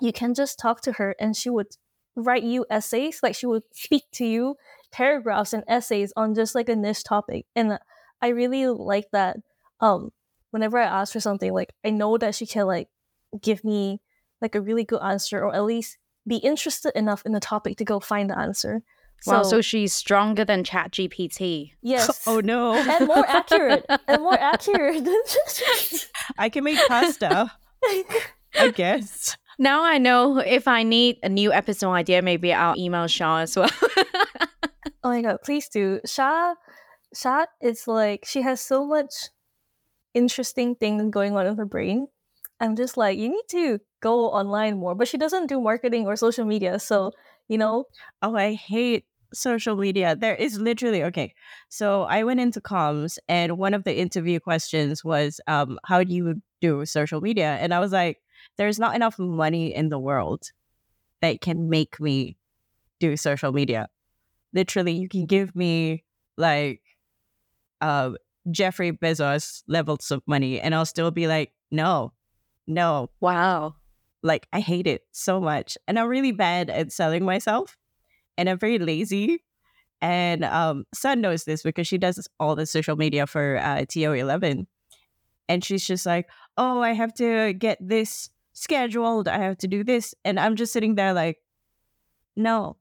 [0.00, 1.68] You can just talk to her and she would
[2.16, 4.56] write you essays, like she would speak to you
[4.92, 7.46] paragraphs and essays on just like a niche topic.
[7.54, 7.78] And
[8.20, 9.36] I really like that.
[9.80, 10.10] Um,
[10.50, 12.88] whenever I ask for something, like I know that she can like
[13.40, 14.00] give me
[14.40, 17.84] like a really good answer or at least be interested enough in the topic to
[17.84, 18.82] go find the answer.
[19.26, 21.72] Wow, so she's stronger than ChatGPT.
[21.82, 22.22] yes.
[22.26, 22.72] Oh no.
[22.74, 27.52] and more accurate and more accurate than just I can make pasta,
[28.54, 29.36] I guess.
[29.60, 33.56] Now I know if I need a new episode idea, maybe I'll email Sha as
[33.56, 33.70] well.
[35.02, 36.54] oh my god please do sha
[37.14, 39.30] sha is like she has so much
[40.14, 42.06] interesting things going on in her brain
[42.60, 46.16] i'm just like you need to go online more but she doesn't do marketing or
[46.16, 47.12] social media so
[47.48, 47.84] you know
[48.22, 50.16] Oh, I hate social media.
[50.16, 51.34] There is literally okay.
[51.68, 56.12] So I went into comms and one of the interview questions was um how do
[56.12, 57.56] you do social media?
[57.60, 58.18] And I was like,
[58.56, 60.50] there's not enough money in the world
[61.20, 62.36] that can make me
[62.98, 63.88] do social media.
[64.52, 66.04] Literally, you can give me
[66.36, 66.82] like
[67.80, 68.12] uh
[68.50, 72.12] Jeffrey Bezos levels of money and I'll still be like, no,
[72.66, 73.74] no, wow.
[74.22, 75.76] like I hate it so much.
[75.86, 77.76] And I'm really bad at selling myself.
[78.36, 79.44] And I'm very lazy.
[80.00, 84.66] And um Sun knows this because she does all the social media for uh TO11.
[85.48, 86.28] And she's just like,
[86.60, 89.26] oh, I have to get this scheduled.
[89.28, 90.14] I have to do this.
[90.24, 91.38] And I'm just sitting there like,
[92.36, 92.76] no.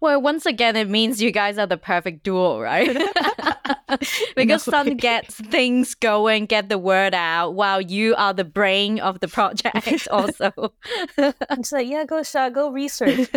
[0.00, 2.90] Well, once again, it means you guys are the perfect duo, right?
[4.36, 4.70] because No.
[4.72, 9.28] Sun gets things going, get the word out, while you are the brain of the
[9.28, 10.50] project also.
[11.50, 13.28] i'm just like yeah go sha go research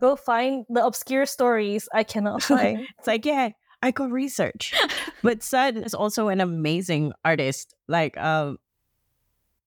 [0.00, 3.50] go find the obscure stories i cannot find It's like, yeah,
[3.82, 4.72] I go research.
[5.22, 7.74] but Sun is also an amazing artist.
[7.88, 8.58] Like, um,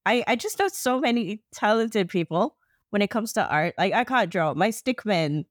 [0.06, 2.56] I I just know so many talented people
[2.89, 3.74] when it comes to art.
[3.78, 4.53] Like, I can't draw.
[4.53, 5.45] My stickmen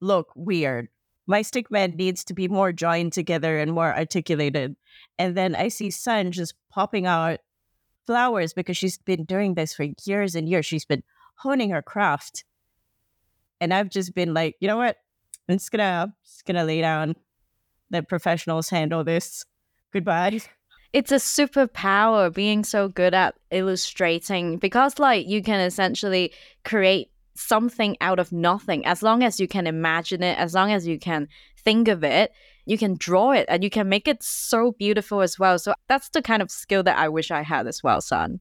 [0.00, 0.88] look weird.
[1.26, 4.76] my stickman needs to be more joined together and more articulated.
[5.18, 7.40] And then I see Sun just popping out
[8.06, 10.66] flowers because she's been doing this for years and years.
[10.66, 11.02] She's been
[11.36, 12.44] honing her craft.
[13.60, 14.98] And I've just been like, you know what?
[15.48, 17.16] I'm just gonna just gonna lay down.
[17.90, 19.44] Let professionals handle this.
[19.92, 20.40] Goodbye.
[20.94, 26.32] It's a superpower being so good at illustrating because like you can essentially
[26.64, 30.86] create something out of nothing as long as you can imagine it, as long as
[30.86, 31.26] you can
[31.58, 32.30] think of it,
[32.64, 35.58] you can draw it and you can make it so beautiful as well.
[35.58, 38.38] So that's the kind of skill that I wish I had as well, Sun.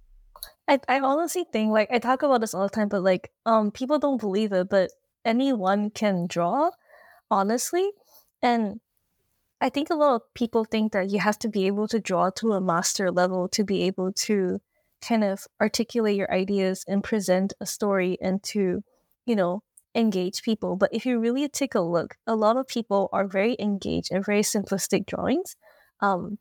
[0.68, 3.72] I, I honestly think like I talk about this all the time, but like um
[3.72, 4.92] people don't believe it, but
[5.26, 6.70] anyone can draw,
[7.32, 7.90] honestly.
[8.44, 8.80] And
[9.64, 12.30] I think a lot of people think that you have to be able to draw
[12.32, 14.60] to a master level to be able to
[15.02, 18.84] kind of articulate your ideas and present a story and to,
[19.26, 19.64] you know,
[19.96, 20.76] engage people.
[20.76, 24.26] But if you really take a look, a lot of people are very engaged and
[24.26, 25.56] very simplistic drawings.
[26.02, 26.40] Um,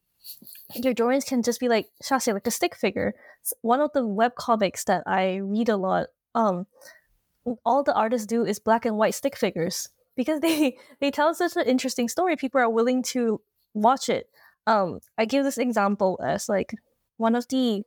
[0.75, 3.15] your drawings can just be like Shasha, like a stick figure.
[3.61, 6.67] One of the web comics that I read a lot, um,
[7.65, 11.57] all the artists do is black and white stick figures because they they tell such
[11.57, 12.37] an interesting story.
[12.37, 13.41] People are willing to
[13.75, 14.27] watch it.
[14.67, 16.75] Um, I give this example as like
[17.17, 17.83] one of the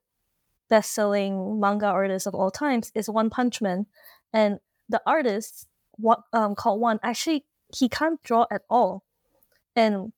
[0.69, 3.85] best-selling manga artists of all times is One Punch Man,
[4.33, 4.59] and
[4.89, 5.67] the artist
[5.97, 7.45] what um called One actually
[7.75, 9.03] he can't draw at all,
[9.75, 10.11] and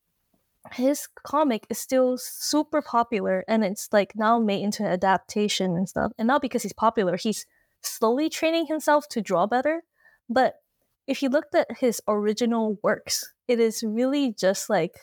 [0.73, 5.87] his comic is still super popular and it's like now made into an adaptation and
[5.87, 6.11] stuff.
[6.17, 7.45] And not because he's popular, he's
[7.81, 9.83] slowly training himself to draw better.
[10.29, 10.55] But
[11.07, 14.99] if you looked at his original works, it is really just like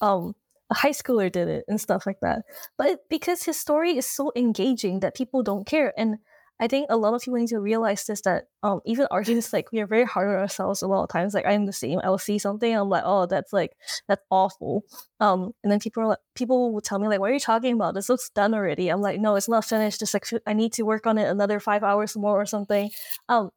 [0.00, 0.34] um
[0.70, 2.42] a high schooler did it and stuff like that.
[2.78, 5.92] But because his story is so engaging that people don't care.
[5.98, 6.18] And
[6.60, 9.72] I think a lot of people need to realize this that um even artists like
[9.72, 11.34] we are very hard on ourselves a lot of times.
[11.34, 12.00] Like I'm the same.
[12.04, 13.72] I will see something, I'm like, oh, that's like
[14.08, 14.84] that's awful.
[15.20, 17.74] Um, and then people are like, people will tell me like, what are you talking
[17.74, 17.94] about?
[17.94, 18.88] This looks done already.
[18.88, 20.00] I'm like, no, it's not finished.
[20.00, 22.90] Just like I need to work on it another five hours more or something.
[23.28, 23.50] Um,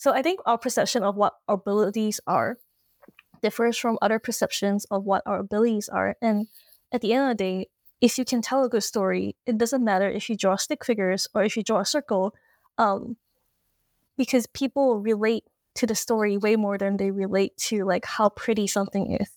[0.00, 2.56] so I think our perception of what our abilities are
[3.42, 6.16] differs from other perceptions of what our abilities are.
[6.22, 6.48] And
[6.90, 7.66] at the end of the day,
[8.00, 11.28] if you can tell a good story, it doesn't matter if you draw stick figures
[11.34, 12.34] or if you draw a circle
[12.78, 13.18] um,
[14.16, 15.44] because people relate
[15.74, 19.28] to the story way more than they relate to like how pretty something is.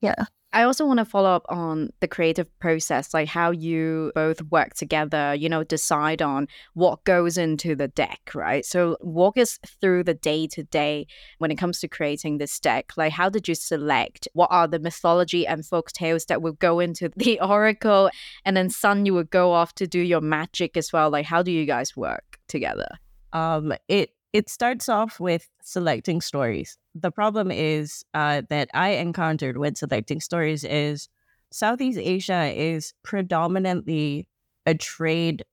[0.00, 0.24] Yeah.
[0.52, 4.74] I also want to follow up on the creative process, like how you both work
[4.74, 8.64] together, you know, decide on what goes into the deck, right?
[8.64, 12.92] So, walk us through the day to day when it comes to creating this deck.
[12.96, 14.26] Like, how did you select?
[14.32, 18.10] What are the mythology and folk tales that would go into the oracle?
[18.44, 21.10] And then, Sun, you would go off to do your magic as well.
[21.10, 22.88] Like, how do you guys work together?
[23.34, 26.78] Um, it it starts off with selecting stories.
[26.94, 31.08] The problem is uh, that I encountered when selecting stories is
[31.50, 34.28] Southeast Asia is predominantly
[34.66, 35.44] a trade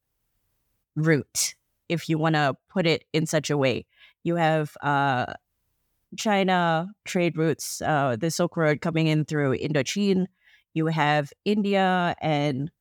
[0.96, 1.56] route,
[1.88, 3.86] if you want to put it in such a way.
[4.24, 5.34] You have uh,
[6.18, 10.28] China trade routes, uh, the Silk Road coming in through Indochina.
[10.74, 12.72] You have India and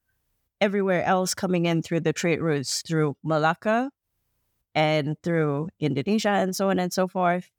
[0.60, 3.90] everywhere else coming in through the trade routes through Malacca,
[4.74, 7.50] and through Indonesia and so on and so forth,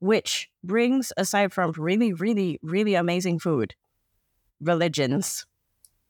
[0.00, 3.74] which brings, aside from really, really, really amazing food,
[4.60, 5.46] religions.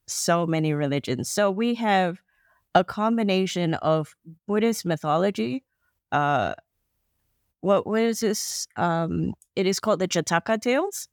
[0.07, 1.29] So many religions.
[1.29, 2.21] So we have
[2.77, 4.15] a combination of
[4.47, 5.65] Buddhist mythology.
[6.13, 6.55] Uh,
[7.61, 8.69] what was this?
[8.77, 11.09] Um, it is called the Jataka tales.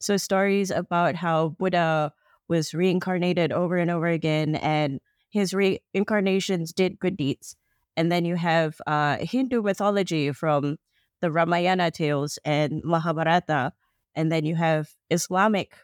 [0.00, 2.12] So stories about how Buddha
[2.48, 5.00] was reincarnated over and over again, and
[5.30, 7.56] his reincarnations did good deeds.
[7.96, 10.76] And then you have uh, Hindu mythology from
[11.20, 13.72] the Ramayana tales and Mahabharata.
[14.14, 15.74] And then you have Islamic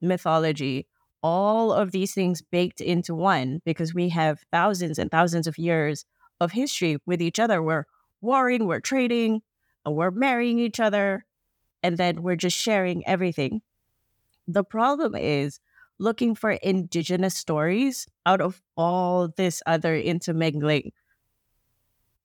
[0.00, 0.86] mythology.
[1.22, 6.04] All of these things baked into one because we have thousands and thousands of years
[6.40, 7.62] of history with each other.
[7.62, 7.86] We're
[8.20, 9.40] warring, we're trading,
[9.86, 11.24] we're marrying each other,
[11.82, 13.62] and then we're just sharing everything.
[14.46, 15.60] The problem is
[15.98, 20.92] looking for indigenous stories out of all this other intermingling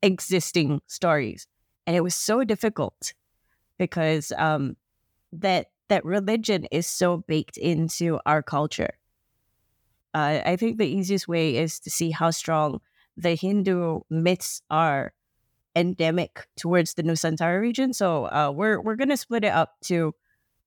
[0.01, 1.47] existing stories.
[1.87, 3.13] And it was so difficult
[3.77, 4.75] because um,
[5.33, 8.93] that that religion is so baked into our culture.
[10.13, 12.79] Uh, I think the easiest way is to see how strong
[13.17, 15.13] the Hindu myths are
[15.75, 17.93] endemic towards the Nusantara region.
[17.93, 20.13] So uh, we're we're gonna split it up to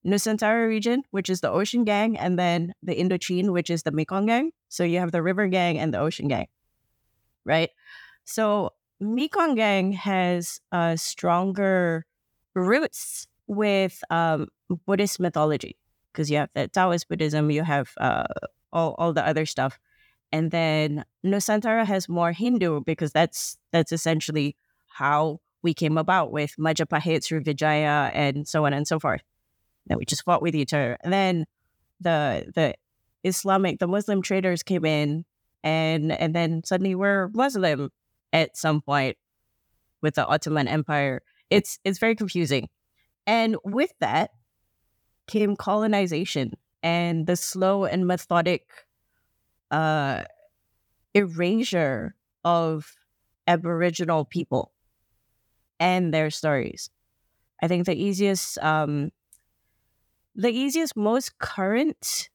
[0.05, 4.27] Nusantara region, which is the Ocean Gang, and then the Indochine, which is the Mekong
[4.27, 4.53] Gang.
[4.69, 6.47] So you have the River Gang and the Ocean Gang,
[7.45, 7.71] right?
[8.25, 8.71] So
[9.03, 10.61] Mekong Gang has
[10.97, 12.07] stronger
[12.55, 14.47] roots with um,
[14.87, 15.77] Buddhist mythology
[16.13, 18.25] because you have the Taoist Buddhism, you have uh,
[18.73, 19.79] all all the other stuff,
[20.31, 26.55] and then Nusantara has more Hindu because that's that's essentially how we came about with
[26.59, 29.23] Majapahit, Srivijaya, and so on and so forth.
[29.87, 31.47] Then we just fought with each other, and then
[32.01, 32.75] the the
[33.25, 35.25] Islamic, the Muslim traders came in,
[35.65, 37.91] and and then suddenly we're Muslim
[38.33, 39.17] at some point
[40.01, 41.23] with the Ottoman Empire.
[41.51, 42.69] It's it's very confusing,
[43.27, 44.31] and with that
[45.27, 46.53] came colonization
[46.83, 48.67] and the slow and methodic
[49.71, 50.23] uh,
[51.15, 52.15] erasure
[52.45, 52.95] of
[53.47, 54.73] Aboriginal people
[55.79, 56.91] and their stories.
[57.63, 59.11] I think the easiest, um,
[60.35, 62.29] the easiest, most current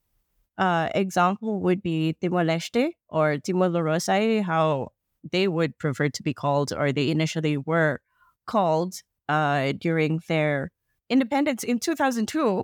[0.57, 4.91] uh, example would be Timor Leste or Timor Leste, how
[5.31, 8.01] they would prefer to be called, or they initially were
[8.45, 10.71] called uh, during their
[11.09, 12.63] independence in 2002.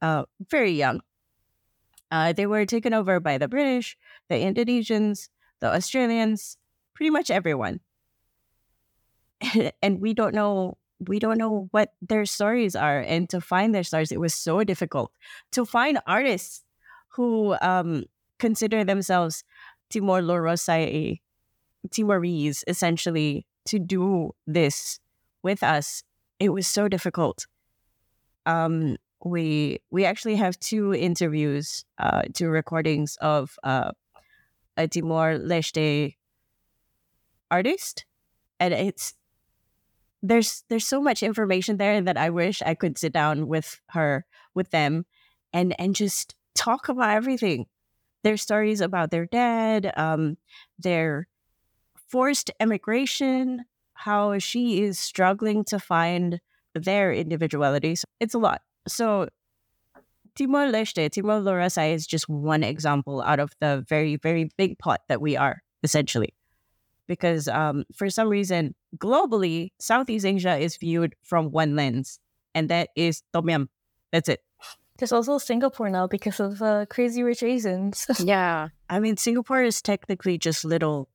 [0.00, 1.00] Uh, very young.
[2.10, 3.96] Uh, they were taken over by the British,
[4.28, 5.28] the Indonesians,
[5.60, 6.56] the Australians,
[6.94, 7.80] pretty much everyone.
[9.82, 13.84] and we don't know we don't know what their stories are and to find their
[13.84, 15.12] stories it was so difficult
[15.52, 16.64] to find artists
[17.10, 18.04] who um,
[18.40, 19.44] consider themselves
[19.90, 21.20] Timor Leste
[21.90, 25.00] Timorese essentially to do this
[25.42, 26.02] with us
[26.38, 27.46] it was so difficult
[28.46, 33.92] um, we we actually have two interviews uh, two recordings of uh,
[34.76, 36.14] a Timor Leste
[37.50, 38.04] artist
[38.60, 39.14] and it's
[40.22, 44.24] there's there's so much information there that I wish I could sit down with her
[44.54, 45.06] with them
[45.52, 47.66] and and just talk about everything.
[48.24, 50.36] Their stories about their dad, um,
[50.78, 51.28] their
[52.08, 56.40] forced emigration, how she is struggling to find
[56.74, 58.04] their individualities.
[58.20, 58.62] It's a lot.
[58.86, 59.28] So
[60.34, 65.00] Timor Leste, Timor Leste is just one example out of the very, very big pot
[65.08, 66.34] that we are, essentially
[67.08, 72.20] because um, for some reason, globally, Southeast Asia is viewed from one lens,
[72.54, 73.68] and that is Tom Yum.
[74.12, 74.40] That's it.
[74.98, 78.06] There's also Singapore now because of uh, Crazy Rich Asians.
[78.20, 78.68] yeah.
[78.90, 81.08] I mean, Singapore is technically just little,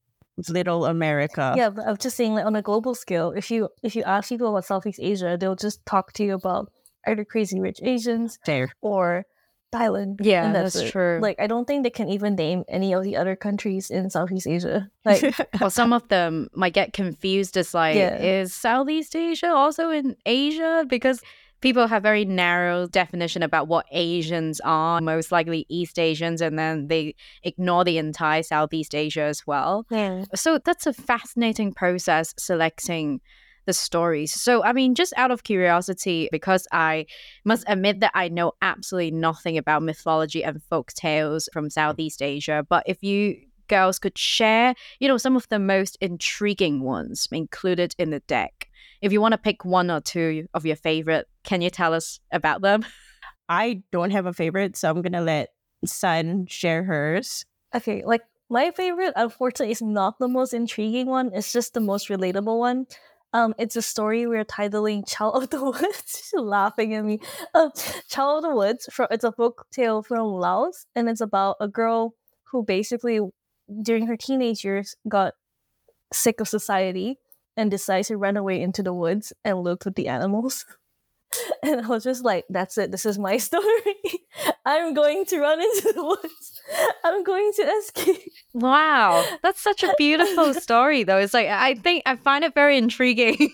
[0.50, 1.54] little America.
[1.58, 4.30] yeah, but I'm just saying, like on a global scale, if you if you ask
[4.30, 6.72] people about Southeast Asia, they'll just talk to you about
[7.06, 8.72] either Crazy Rich Asians Fair.
[8.82, 9.26] or
[9.74, 10.18] Thailand.
[10.22, 10.92] Yeah, and that's it.
[10.92, 11.20] true.
[11.22, 14.48] Like I don't think they can even name any of the other countries in Southeast
[14.48, 14.90] Asia.
[15.06, 18.22] Like Well, some of them might get confused as like, Yeah.
[18.22, 20.86] is Southeast Asia also in Asia?
[20.88, 21.22] Because
[21.64, 26.90] people have very narrow definition about what Asians are, most likely East Asians, and then
[26.90, 29.86] they ignore the entire Southeast Asia as well.
[29.90, 30.26] yeah.
[30.36, 33.22] So that's a fascinating process selecting
[33.66, 34.34] the stories.
[34.34, 37.06] So, I mean, just out of curiosity, because I
[37.46, 42.66] must admit that I know absolutely nothing about mythology and folk tales from Southeast Asia,
[42.68, 43.38] but if you
[43.70, 48.68] girls could share, you know, some of the most intriguing ones included in the deck.
[49.02, 52.20] If you want to pick one or two of your favorite, can you tell us
[52.32, 52.86] about them?
[53.50, 55.50] I don't have a favorite, so I'm gonna let
[55.86, 57.46] Sun share hers.
[57.76, 61.32] Okay, like my favorite, unfortunately, is not the most intriguing one.
[61.34, 62.86] It's just the most relatable one.
[63.34, 67.20] Um, it's a story we're titling "Child of the Woods." She's laughing at me.
[67.54, 67.72] Um,
[68.08, 71.68] "Child of the Woods" from it's a folk tale from Laos, and it's about a
[71.68, 72.14] girl
[72.46, 73.20] who basically,
[73.82, 75.34] during her teenage years, got
[76.14, 77.18] sick of society
[77.58, 80.66] and decides to run away into the woods and live with the animals.
[81.64, 82.92] And I was just like, "That's it.
[82.92, 83.96] This is my story.
[84.66, 86.62] I'm going to run into the woods.
[87.04, 91.18] I'm going to escape." Wow, that's such a beautiful story, though.
[91.18, 93.52] It's like I think I find it very intriguing.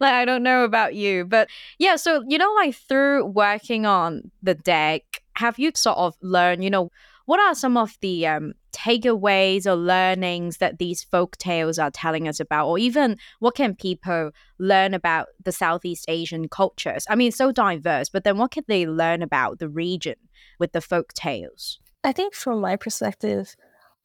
[0.00, 1.48] like I don't know about you, but
[1.78, 1.96] yeah.
[1.96, 5.02] So you know, like through working on the deck,
[5.34, 6.64] have you sort of learned?
[6.64, 6.90] You know,
[7.26, 12.26] what are some of the um, takeaways or learnings that these folk tales are telling
[12.26, 17.06] us about, or even what can people learn about the Southeast Asian cultures?
[17.08, 20.16] I mean, so diverse, but then what can they learn about the region
[20.58, 21.78] with the folk tales?
[22.04, 23.54] I think from my perspective,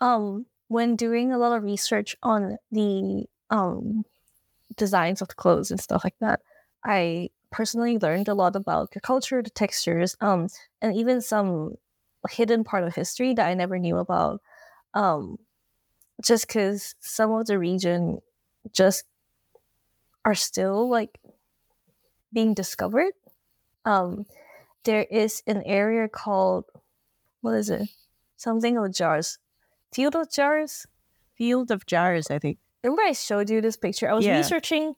[0.01, 4.03] um, when doing a lot of research on the um
[4.75, 6.41] designs of the clothes and stuff like that,
[6.83, 10.47] I personally learned a lot about the culture, the textures, um,
[10.81, 11.75] and even some
[12.29, 14.41] hidden part of history that I never knew about.
[14.93, 15.37] Um,
[16.23, 18.19] just because some of the region
[18.71, 19.03] just
[20.25, 21.19] are still like
[22.33, 23.13] being discovered.
[23.85, 24.25] Um,
[24.83, 26.65] there is an area called
[27.41, 27.87] what is it?
[28.35, 29.37] Something of jars.
[29.93, 30.85] Field of jars.
[31.35, 32.57] Field of Jars, I think.
[32.83, 34.09] Remember I showed you this picture?
[34.09, 34.37] I was Yeah.
[34.37, 34.95] researching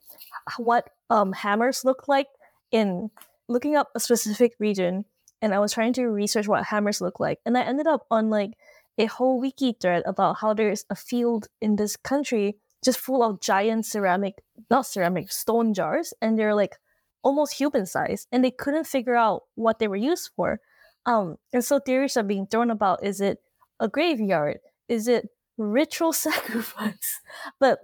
[0.57, 2.27] what um hammers look like
[2.71, 3.11] in
[3.47, 5.05] looking up a specific region
[5.41, 7.39] and I was trying to research what hammers look like.
[7.45, 8.51] And I ended up on like
[8.99, 13.41] a whole wiki thread about how there's a field in this country just full of
[13.41, 14.35] giant ceramic,
[14.69, 16.13] not ceramic, stone jars.
[16.21, 16.77] And they're like
[17.23, 18.27] almost human size.
[18.31, 20.59] And they couldn't figure out what they were used for.
[21.05, 23.39] Um, and so theories are being thrown about is it
[23.79, 24.59] a graveyard?
[24.87, 27.21] Is it ritual sacrifice?
[27.59, 27.79] But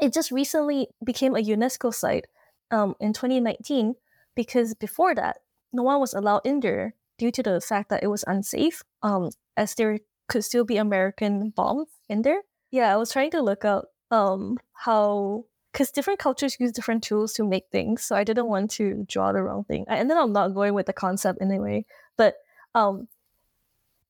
[0.00, 2.26] it just recently became a UNESCO site
[2.70, 3.94] um, in 2019
[4.34, 5.38] because before that,
[5.72, 9.30] no one was allowed in there due to the fact that it was unsafe, um,
[9.56, 9.98] as there
[10.30, 12.40] could still be American bombs in there.
[12.70, 17.34] Yeah, I was trying to look up um, how, because different cultures use different tools
[17.34, 19.84] to make things, so I didn't want to draw the wrong thing.
[19.88, 21.84] And then I ended up not going with the concept anyway,
[22.16, 22.36] but
[22.74, 23.08] um,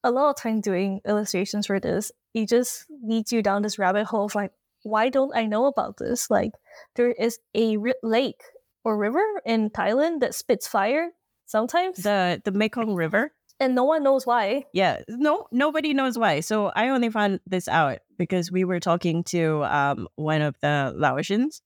[0.04, 4.04] a lot of time doing illustrations for this, it just leads you down this rabbit
[4.04, 4.52] hole of like,
[4.82, 6.30] why don't I know about this?
[6.30, 6.52] Like,
[6.94, 8.40] there is a ri- lake
[8.84, 11.10] or river in Thailand that spits fire
[11.46, 13.32] sometimes, The the Mekong River.
[13.60, 14.64] And no one knows why.
[14.72, 16.40] Yeah, no, nobody knows why.
[16.40, 20.94] So I only found this out because we were talking to um one of the
[20.96, 21.60] Laotians,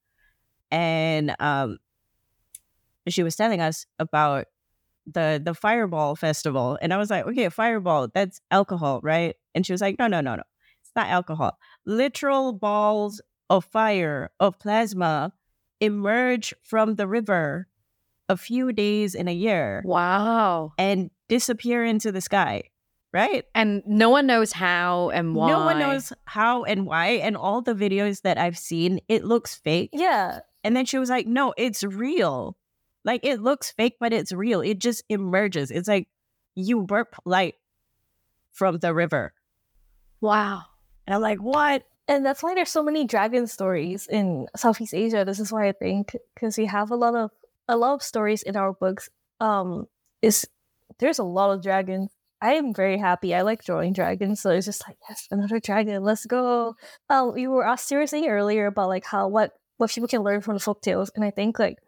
[0.71, 1.79] and um,
[3.09, 4.47] she was telling us about
[5.07, 9.37] the the Fireball Festival, and I was like, okay, Fireball, that's alcohol, right?
[9.55, 10.43] And she was like, no, no, no, no,
[10.83, 11.57] it's not alcohol.
[11.87, 15.33] Literal balls of fire of plasma
[15.81, 17.69] emerge from the river
[18.29, 20.73] a few days in a year Wow.
[20.79, 22.65] and disappear into the sky,
[23.13, 23.45] right?
[23.55, 25.49] And no one knows how and why.
[25.51, 27.07] No one knows how and why.
[27.23, 29.91] And all the videos that I've seen, it looks fake.
[29.93, 32.57] Yeah, And then she was like, no, it's real.
[33.05, 34.61] Like it looks fake, but it's real.
[34.63, 35.71] It just emerges.
[35.71, 36.09] It's like
[36.55, 37.57] you burp light
[38.53, 39.35] from the river.
[40.21, 40.63] Wow.
[41.07, 41.85] And I'm like, what?
[42.07, 45.25] and that's why there's so many dragon stories in Southeast Asia.
[45.25, 47.31] This is why I think because we have a lot of
[47.69, 49.09] a lot of stories in our books.
[49.41, 49.87] Um,
[50.23, 50.47] is
[50.99, 52.11] there's a lot of dragons.
[52.41, 53.35] I am very happy.
[53.35, 56.03] I like drawing dragons, so it's just like yes, another dragon.
[56.03, 56.77] Let's go.
[57.09, 60.55] Um, you were asked seriously earlier about like how what what people can learn from
[60.55, 61.79] the folk tales, and I think like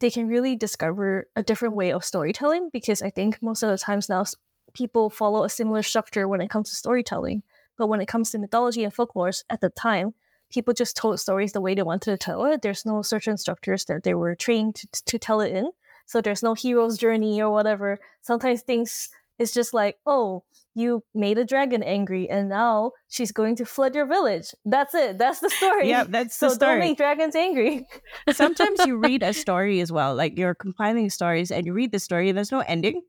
[0.00, 3.78] they can really discover a different way of storytelling because I think most of the
[3.78, 4.24] times now
[4.72, 7.42] people follow a similar structure when it comes to storytelling.
[7.76, 10.14] But when it comes to mythology and folklore, at the time,
[10.50, 12.62] people just told stories the way they wanted to tell it.
[12.62, 15.70] There's no certain structures that they were trained to, to tell it in.
[16.06, 17.98] So there's no hero's journey or whatever.
[18.22, 20.44] Sometimes things it's just like, oh,
[20.74, 24.54] you made a dragon angry, and now she's going to flood your village.
[24.66, 25.16] That's it.
[25.16, 25.88] That's the story.
[25.88, 26.72] Yeah, that's so the story.
[26.72, 27.86] don't make dragons angry.
[28.30, 30.14] Sometimes you read a story as well.
[30.14, 33.00] Like you're compiling stories and you read the story and there's no ending.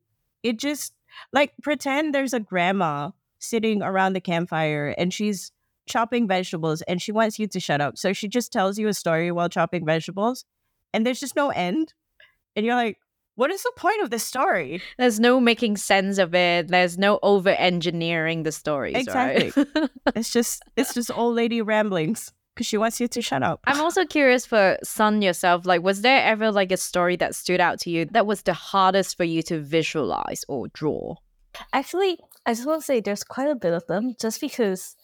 [0.42, 0.94] It just
[1.34, 5.52] like pretend there's a grandma sitting around the campfire and she's
[5.88, 7.98] chopping vegetables and she wants you to shut up.
[7.98, 10.46] So she just tells you a story while chopping vegetables
[10.94, 11.94] and there's just no end.
[12.56, 12.98] And you're like,
[13.36, 14.82] what is the point of this story?
[14.98, 16.68] There's no making sense of it.
[16.68, 18.94] There's no over engineering the story.
[18.94, 19.52] Exactly.
[19.56, 19.90] Right?
[20.16, 23.62] It's just it's just old lady ramblings because she wants you to shut up.
[23.66, 25.66] I'm also curious for Sun yourself.
[25.66, 28.54] Like, was there ever like a story that stood out to you that was the
[28.54, 31.16] hardest for you to visualize or draw?
[31.74, 34.96] Actually, I just want to say there's quite a bit of them just because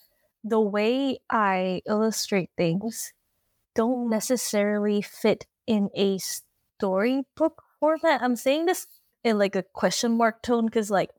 [0.44, 3.12] the way I illustrate things
[3.74, 8.22] don't necessarily fit in a storybook format.
[8.22, 8.86] I'm saying this
[9.24, 11.10] in like a question mark tone because like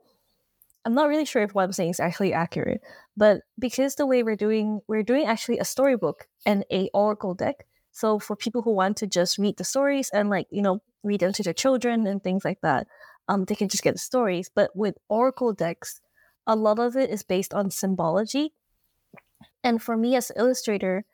[0.86, 2.82] I'm not really sure if what I'm saying is actually accurate,
[3.18, 7.66] but because the way we're doing we're doing actually a storybook and a oracle deck.
[7.92, 11.20] So for people who want to just read the stories and like, you know, read
[11.20, 12.88] them to their children and things like that,
[13.28, 14.50] um, they can just get the stories.
[14.54, 16.00] But with oracle decks,
[16.48, 18.54] a lot of it is based on symbology.
[19.64, 21.06] And for me as illustrator,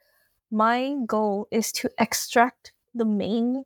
[0.50, 3.64] my goal is to extract the main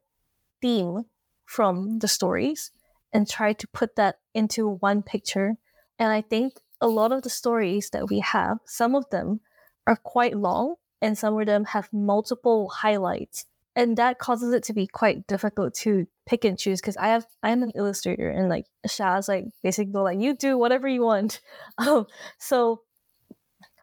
[0.60, 1.04] theme
[1.44, 2.70] from the stories
[3.12, 5.56] and try to put that into one picture.
[5.98, 9.40] And I think a lot of the stories that we have, some of them
[9.86, 13.46] are quite long and some of them have multiple highlights.
[13.76, 17.26] And that causes it to be quite difficult to pick and choose because I have
[17.42, 21.40] I am an illustrator and like Sha's like basically like you do whatever you want.
[21.78, 22.06] Um,
[22.38, 22.82] so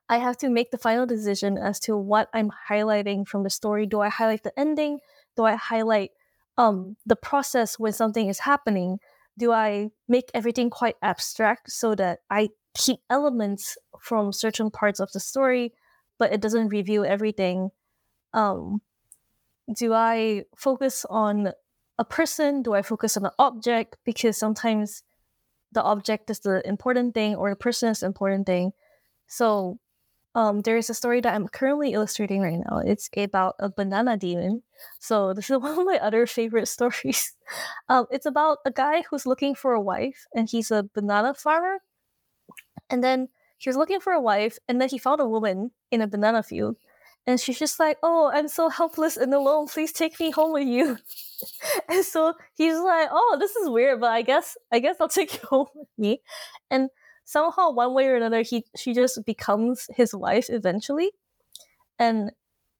[0.10, 3.86] I have to make the final decision as to what I'm highlighting from the story.
[3.86, 5.00] Do I highlight the ending?
[5.36, 6.12] Do I highlight
[6.58, 9.00] um, the process when something is happening?
[9.38, 15.12] Do I make everything quite abstract so that I keep elements from certain parts of
[15.12, 15.74] the story,
[16.18, 17.70] but it doesn't reveal everything?
[18.34, 18.82] Um,
[19.76, 21.52] do I focus on
[21.98, 22.62] a person?
[22.62, 23.98] Do I focus on an object?
[24.06, 25.04] Because sometimes
[25.74, 28.72] the object is the important thing or the person is the important thing.
[29.28, 29.80] So
[30.38, 32.78] um, there is a story that I'm currently illustrating right now.
[32.86, 34.62] It's about a banana demon.
[35.00, 37.34] So this is one of my other favorite stories.
[37.90, 41.78] Um, it's about a guy who's looking for a wife, and he's a banana farmer.
[42.90, 46.02] And then he was looking for a wife, and then he found a woman in
[46.02, 46.78] a banana field,
[47.26, 49.68] and she's just like, "Oh, I'm so helpless and alone.
[49.68, 50.98] Please take me home with you."
[51.90, 55.34] and so he's like, "Oh, this is weird, but I guess I guess I'll take
[55.42, 56.22] you home with me."
[56.70, 56.90] And
[57.28, 61.12] somehow one way or another he she just becomes his wife eventually.
[62.00, 62.32] And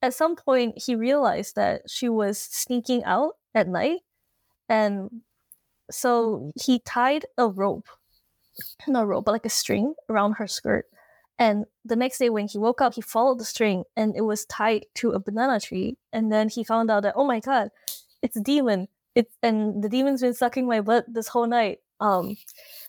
[0.02, 4.00] at some point he realized that she was sneaking out at night.
[4.68, 5.22] And
[5.90, 7.88] so he tied a rope
[8.88, 10.86] not a rope but like a string around her skirt.
[11.38, 14.46] And the next day when he woke up he followed the string and it was
[14.46, 15.98] tied to a banana tree.
[16.12, 17.70] And then he found out that oh my god
[18.22, 18.88] it's a demon.
[19.14, 21.80] It's and the demon's been sucking my blood this whole night.
[22.00, 22.36] Um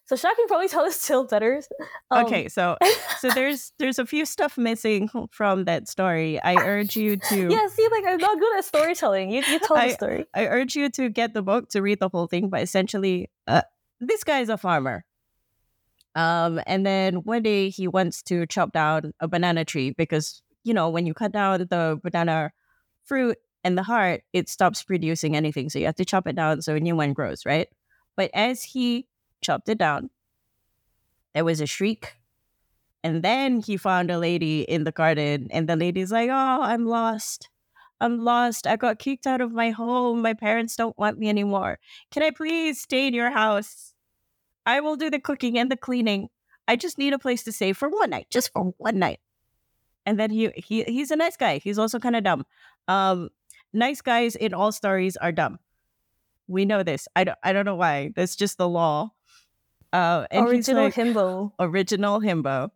[0.10, 1.62] so Shaq can probably tell this tale better.
[2.10, 2.78] Um, okay, so
[3.20, 6.42] so there's there's a few stuff missing from that story.
[6.42, 9.30] I urge you to Yeah, see, like I'm not good at storytelling.
[9.30, 10.26] You you tell I, the story.
[10.34, 13.62] I urge you to get the book to read the whole thing, but essentially, uh,
[14.00, 15.06] this guy is a farmer.
[16.16, 20.74] Um, and then one day he wants to chop down a banana tree because you
[20.74, 22.52] know when you cut down the banana
[23.06, 25.70] fruit and the heart, it stops producing anything.
[25.70, 27.68] So you have to chop it down so a new one grows, right?
[28.18, 29.08] But as he
[29.42, 30.10] chopped it down.
[31.34, 32.16] There was a shriek.
[33.04, 36.86] And then he found a lady in the garden, and the lady's like, Oh, I'm
[36.86, 37.50] lost.
[38.02, 38.66] I'm lost.
[38.68, 40.22] I got kicked out of my home.
[40.22, 41.80] My parents don't want me anymore.
[42.12, 43.94] Can I please stay in your house?
[44.66, 46.30] I will do the cooking and the cleaning.
[46.68, 49.20] I just need a place to stay for one night, just for one night.
[50.06, 51.60] And then he he he's a nice guy.
[51.60, 52.46] He's also kind of dumb.
[52.88, 53.30] Um,
[53.74, 55.60] nice guys in all stories are dumb.
[56.48, 57.08] We know this.
[57.16, 58.12] I don't I don't know why.
[58.16, 59.12] That's just the law.
[59.92, 61.52] Uh, original like, himbo.
[61.60, 62.70] Original himbo.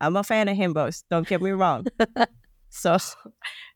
[0.00, 1.04] I'm a fan of himbos.
[1.10, 1.86] Don't get me wrong.
[2.68, 2.98] so,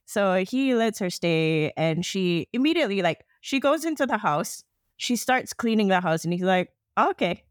[0.05, 4.63] so he lets her stay, and she immediately like she goes into the house.
[4.97, 7.43] She starts cleaning the house, and he's like, "Okay,"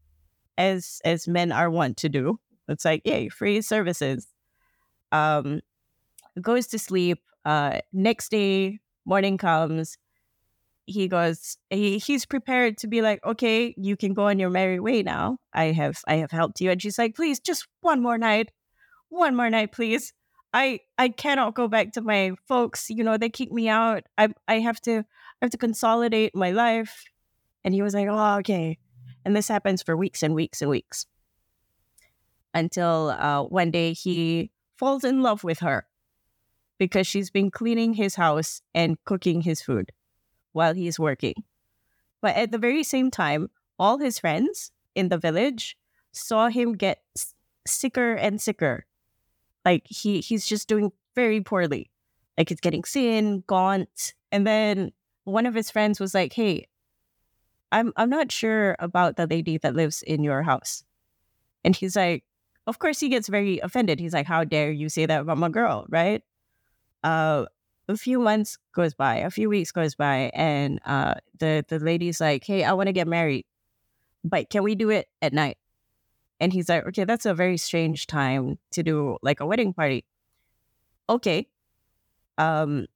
[0.57, 2.39] as as men are wont to do.
[2.67, 4.27] It's like, "Yay, free services."
[5.11, 5.61] Um,
[6.41, 7.19] goes to sleep.
[7.45, 9.97] Uh, next day, morning comes
[10.89, 14.79] he goes he, he's prepared to be like okay you can go on your merry
[14.79, 15.37] way now.
[15.53, 16.71] I have i have helped you.
[16.71, 18.51] And she's like please just one more night.
[19.09, 20.13] One more night please.
[20.53, 22.89] I i cannot go back to my folks.
[22.89, 24.03] You know they kick me out.
[24.17, 27.03] I i have to i have to consolidate my life.
[27.63, 28.77] And he was like oh okay.
[29.25, 31.05] And this happens for weeks and weeks and weeks.
[32.53, 35.85] Until uh, one day he falls in love with her
[36.79, 39.91] because she's been cleaning his house and cooking his food
[40.53, 41.35] while he's working.
[42.21, 45.77] But at the very same time, all his friends in the village
[46.11, 47.01] saw him get
[47.65, 48.85] sicker and sicker.
[49.65, 51.91] Like he he's just doing very poorly.
[52.37, 54.13] Like he's getting thin, gaunt.
[54.31, 54.91] And then
[55.23, 56.67] one of his friends was like, "Hey,
[57.71, 60.83] I'm I'm not sure about the lady that lives in your house."
[61.63, 62.23] And he's like,
[62.67, 63.99] of course he gets very offended.
[63.99, 66.23] He's like, "How dare you say that about my girl?" Right?
[67.03, 67.45] Uh,
[67.89, 72.21] a few months goes by, a few weeks goes by, and uh, the the lady's
[72.21, 73.45] like, "Hey, I want to get married,
[74.23, 75.57] but can we do it at night?"
[76.39, 80.05] And he's like, "Okay, that's a very strange time to do like a wedding party."
[81.09, 81.47] Okay.
[82.37, 82.87] Um.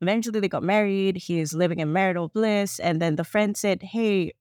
[0.00, 1.16] Eventually, they got married.
[1.16, 4.32] He's living in marital bliss, and then the friend said, "Hey,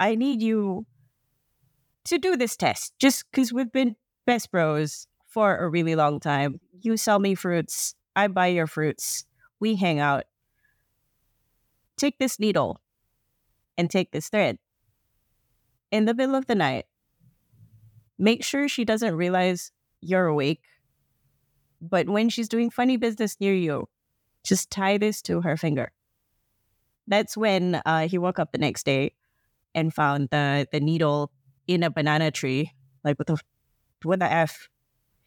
[0.00, 0.86] I need you
[2.04, 3.96] to do this test, just because we've been
[4.26, 6.60] best bros for a really long time.
[6.80, 9.26] You sell me fruits." I buy your fruits.
[9.60, 10.24] We hang out.
[11.98, 12.80] Take this needle
[13.76, 14.58] and take this thread.
[15.90, 16.86] In the middle of the night,
[18.18, 20.62] make sure she doesn't realize you're awake.
[21.80, 23.88] But when she's doing funny business near you,
[24.42, 25.92] just tie this to her finger.
[27.06, 29.12] That's when uh, he woke up the next day
[29.74, 31.30] and found the, the needle
[31.66, 32.72] in a banana tree,
[33.04, 33.36] like with a
[34.04, 34.68] with the F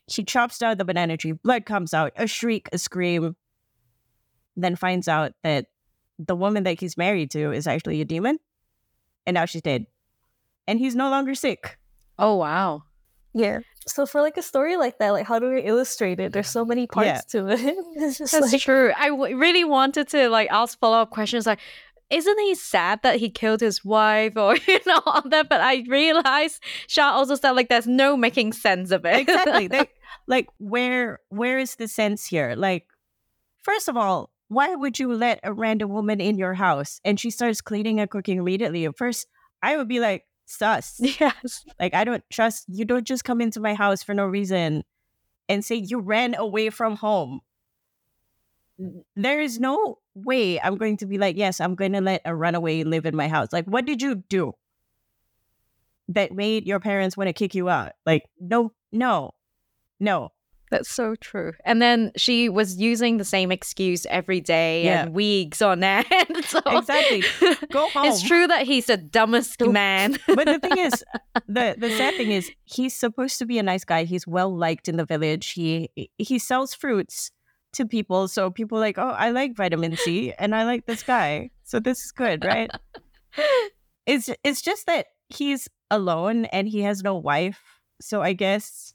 [0.10, 3.36] she chops down the banana tree, blood comes out, a shriek, a scream,
[4.56, 5.68] then finds out that
[6.18, 8.40] the woman that he's married to is actually a demon.
[9.26, 9.86] And now she's dead.
[10.68, 11.78] And he's no longer sick.
[12.18, 12.84] Oh, wow.
[13.34, 13.60] Yeah.
[13.88, 16.34] So for like a story like that, like how do we illustrate it?
[16.34, 17.42] There's so many parts yeah.
[17.42, 17.76] to it.
[18.20, 18.62] That's like...
[18.62, 18.92] true.
[18.98, 21.60] I w- really wanted to like ask follow up questions like,
[22.10, 25.48] isn't he sad that he killed his wife or you know all that?
[25.50, 29.20] But I realized Sha also said like there's no making sense of it.
[29.22, 29.68] exactly.
[29.68, 29.88] They,
[30.28, 32.56] like where where is the sense here?
[32.56, 32.88] Like,
[33.64, 37.30] first of all, why would you let a random woman in your house and she
[37.30, 38.86] starts cleaning and cooking immediately?
[38.86, 39.28] At first,
[39.62, 41.00] I would be like, sus.
[41.20, 41.66] Yes.
[41.80, 44.84] Like I don't trust you don't just come into my house for no reason
[45.48, 47.42] and say you ran away from home.
[49.16, 52.36] There is no way I'm going to be like, yes, I'm going to let a
[52.36, 53.50] runaway live in my house.
[53.52, 54.54] Like, what did you do
[56.08, 57.92] that made your parents want to kick you out?
[58.06, 59.34] Like, no, no,
[60.00, 60.32] no.
[60.72, 61.54] That's so true.
[61.66, 65.02] And then she was using the same excuse every day Yeah.
[65.06, 66.06] and weeks on end.
[66.46, 67.24] So Exactly.
[67.72, 68.06] Go home.
[68.06, 70.20] It's true that he's the dumbest man.
[70.28, 71.04] but the thing is,
[71.48, 74.04] the the sad thing is, he's supposed to be a nice guy.
[74.04, 75.50] He's well liked in the village.
[75.54, 75.90] He
[76.20, 77.32] he sells fruits
[77.74, 81.02] to people, so people are like, oh, I like vitamin C, and I like this
[81.02, 82.70] guy, so this is good, right?
[84.06, 87.60] it's it's just that he's alone and he has no wife.
[88.02, 88.94] So I guess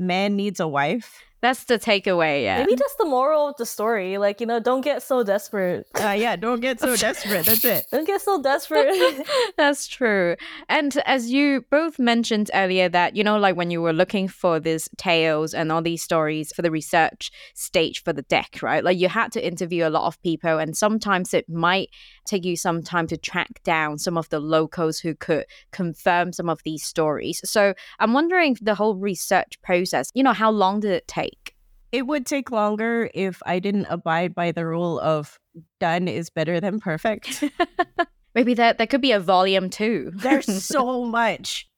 [0.00, 1.22] man needs a wife.
[1.42, 2.58] That's the takeaway, yeah.
[2.58, 4.18] Maybe that's the moral of the story.
[4.18, 5.86] Like, you know, don't get so desperate.
[5.98, 7.46] Uh, yeah, don't get so desperate.
[7.46, 7.86] That's it.
[7.90, 9.26] Don't get so desperate.
[9.56, 10.36] That's true.
[10.68, 14.60] And as you both mentioned earlier, that, you know, like when you were looking for
[14.60, 18.84] these tales and all these stories for the research stage for the deck, right?
[18.84, 21.88] Like you had to interview a lot of people, and sometimes it might
[22.30, 26.48] take you some time to track down some of the locals who could confirm some
[26.48, 27.40] of these stories.
[27.44, 31.56] So I'm wondering the whole research process, you know, how long did it take?
[31.92, 35.40] It would take longer if I didn't abide by the rule of
[35.80, 37.42] done is better than perfect.
[38.34, 40.12] Maybe that there could be a volume two.
[40.14, 41.68] There's so much.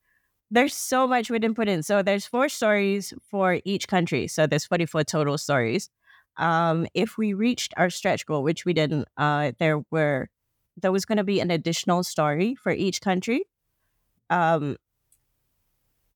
[0.50, 1.82] There's so much we didn't put in.
[1.82, 4.28] So there's four stories for each country.
[4.28, 5.88] So there's 44 total stories.
[6.36, 10.28] Um, if we reached our stretch goal, which we didn't, uh, there were
[10.76, 13.44] there was going to be an additional story for each country.
[14.30, 14.76] Um,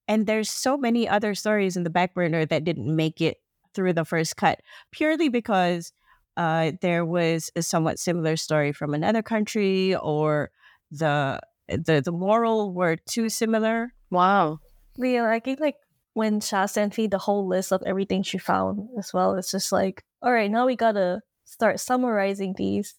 [0.09, 3.39] and there's so many other stories in the back burner that didn't make it
[3.75, 5.93] through the first cut, purely because
[6.37, 10.51] uh, there was a somewhat similar story from another country, or
[10.91, 13.93] the the the moral were too similar.
[14.11, 14.61] Wow.
[14.97, 15.77] yeah, I think like
[16.15, 19.73] when Sha sent me the whole list of everything she found as well, it's just
[19.73, 22.95] like, all right, now we gotta start summarizing these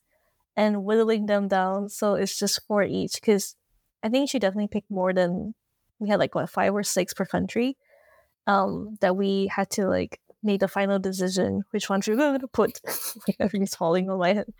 [0.57, 1.89] and whittling them down.
[1.89, 3.55] So it's just four each because
[4.03, 5.55] I think she definitely picked more than
[5.99, 7.77] we had like what five or six per country.
[8.47, 12.39] Um, that we had to like make the final decision which ones we were going
[12.39, 12.79] to put.
[13.39, 14.53] everything's falling on my head.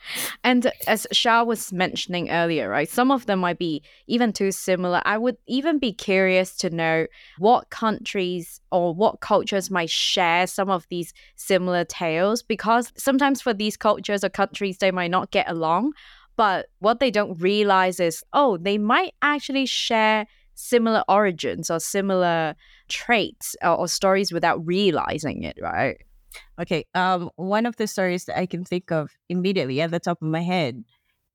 [0.44, 5.02] And as Sha was mentioning earlier, right, some of them might be even too similar.
[5.06, 7.08] I would even be curious to know
[7.38, 13.54] what countries or what cultures might share some of these similar tales because sometimes for
[13.54, 15.94] these cultures or countries, they might not get along.
[16.36, 22.55] But what they don't realize is, oh, they might actually share similar origins or similar
[22.89, 25.97] traits or, or stories without realizing it, right?
[26.60, 26.86] Okay.
[26.93, 30.28] Um, one of the stories that I can think of immediately at the top of
[30.28, 30.84] my head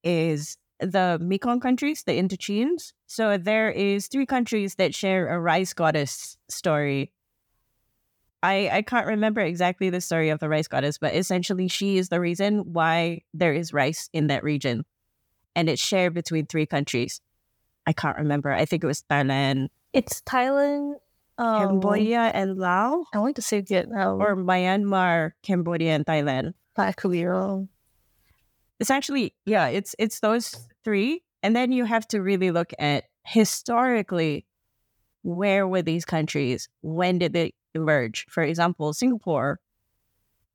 [0.04, 2.92] is the Mekong countries, the Indochines.
[3.06, 7.12] So there is three countries that share a rice goddess story.
[8.42, 12.08] I I can't remember exactly the story of the rice goddess, but essentially she is
[12.08, 14.84] the reason why there is rice in that region,
[15.54, 17.20] and it's shared between three countries.
[17.86, 18.52] I can't remember.
[18.52, 20.94] I think it was Thailand, It's Thailand,
[21.38, 26.54] um, Cambodia, and Laos, I want to say Vietnam, or Myanmar, Cambodia, and Thailand.
[26.76, 27.68] but I could be wrong.
[28.80, 30.54] it's actually yeah it's it's those
[30.84, 31.22] three.
[31.44, 34.46] And then you have to really look at historically
[35.22, 36.68] where were these countries?
[36.82, 38.26] When did they emerge?
[38.28, 39.58] For example singapore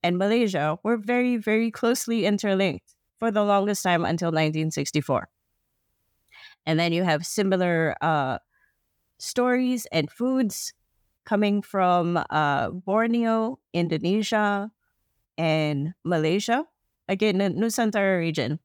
[0.04, 5.28] and malaysia were very very closely interlinked for the longest time until 1964
[6.68, 8.38] and then you have similar uh,
[9.18, 10.74] stories and foods
[11.26, 14.70] coming from uh, borneo indonesia
[15.40, 16.64] and malaysia
[17.08, 18.60] again the Nusantara region.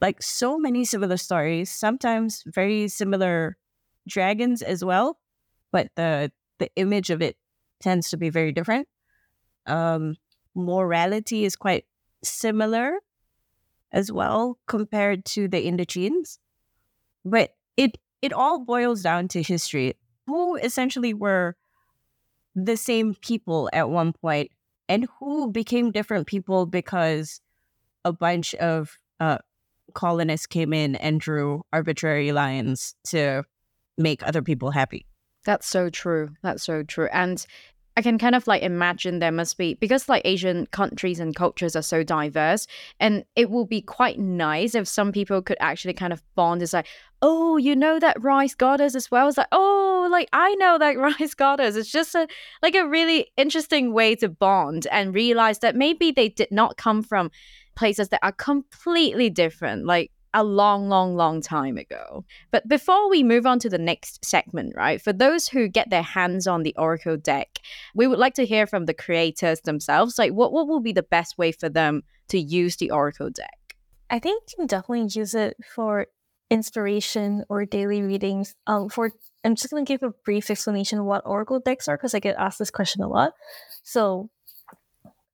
[0.00, 3.56] Like so many similar stories, sometimes very similar
[4.06, 5.18] dragons as well,
[5.72, 7.36] but the the image of it
[7.80, 8.86] tends to be very different.
[9.66, 10.16] Um,
[10.54, 11.86] morality is quite
[12.22, 12.98] similar
[13.92, 16.38] as well compared to the Indochines,
[17.24, 19.94] but it it all boils down to history.
[20.26, 21.56] Who essentially were
[22.54, 24.50] the same people at one point
[24.88, 27.40] and who became different people because
[28.04, 29.38] a bunch of uh,
[29.92, 33.44] colonists came in and drew arbitrary lines to
[33.98, 35.06] make other people happy.
[35.44, 36.30] That's so true.
[36.42, 37.08] That's so true.
[37.12, 37.44] And
[37.96, 41.76] I can kind of like imagine there must be because like Asian countries and cultures
[41.76, 42.66] are so diverse,
[42.98, 46.60] and it will be quite nice if some people could actually kind of bond.
[46.60, 46.88] It's like,
[47.22, 49.28] oh, you know that rice goddess as well.
[49.28, 51.76] It's like, oh, like I know that rice goddess.
[51.76, 52.26] It's just a
[52.62, 57.02] like a really interesting way to bond and realize that maybe they did not come
[57.02, 57.30] from
[57.76, 59.86] places that are completely different.
[59.86, 62.24] Like a long, long, long time ago.
[62.50, 66.02] But before we move on to the next segment, right, for those who get their
[66.02, 67.60] hands on the Oracle deck,
[67.94, 70.18] we would like to hear from the creators themselves.
[70.18, 73.76] Like, what, what will be the best way for them to use the Oracle deck?
[74.10, 76.08] I think you can definitely use it for
[76.50, 78.54] inspiration or daily readings.
[78.66, 79.12] Um, for
[79.44, 82.36] I'm just gonna give a brief explanation of what Oracle decks are because I get
[82.36, 83.32] asked this question a lot.
[83.82, 84.30] So,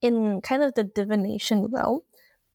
[0.02, 2.00] in kind of the divination realm,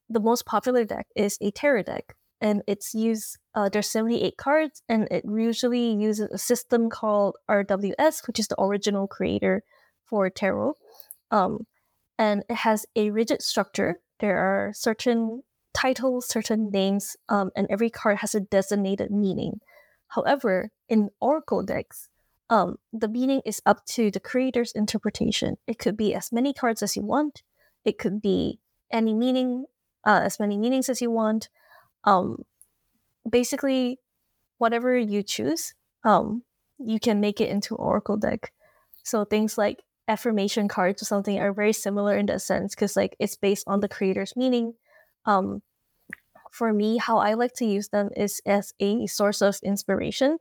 [0.09, 2.15] the most popular deck is a tarot deck,
[2.45, 3.39] and it's used.
[3.55, 8.61] Uh, there's 78 cards, and it usually uses a system called RWS, which is the
[8.61, 9.63] original creator
[10.05, 10.75] for tarot.
[11.31, 11.65] Um,
[12.19, 13.99] and it has a rigid structure.
[14.19, 15.41] There are certain
[15.73, 19.59] titles, certain names, um, and every card has a designated meaning.
[20.09, 22.09] However, in Oracle decks,
[22.51, 25.57] um, the meaning is up to the creator's interpretation.
[25.65, 27.41] It could be as many cards as you want.
[27.83, 28.59] It could be
[28.91, 29.65] any meaning,
[30.05, 31.49] uh, as many meanings as you want.
[32.05, 32.43] Um,
[33.29, 33.99] basically,
[34.57, 36.43] whatever you choose, um,
[36.79, 38.51] you can make it into Oracle deck.
[39.03, 43.15] So things like affirmation cards or something are very similar in that sense because like
[43.19, 44.73] it's based on the creator's meaning.
[45.25, 45.61] Um,
[46.51, 50.37] for me, how I like to use them is as a source of inspiration.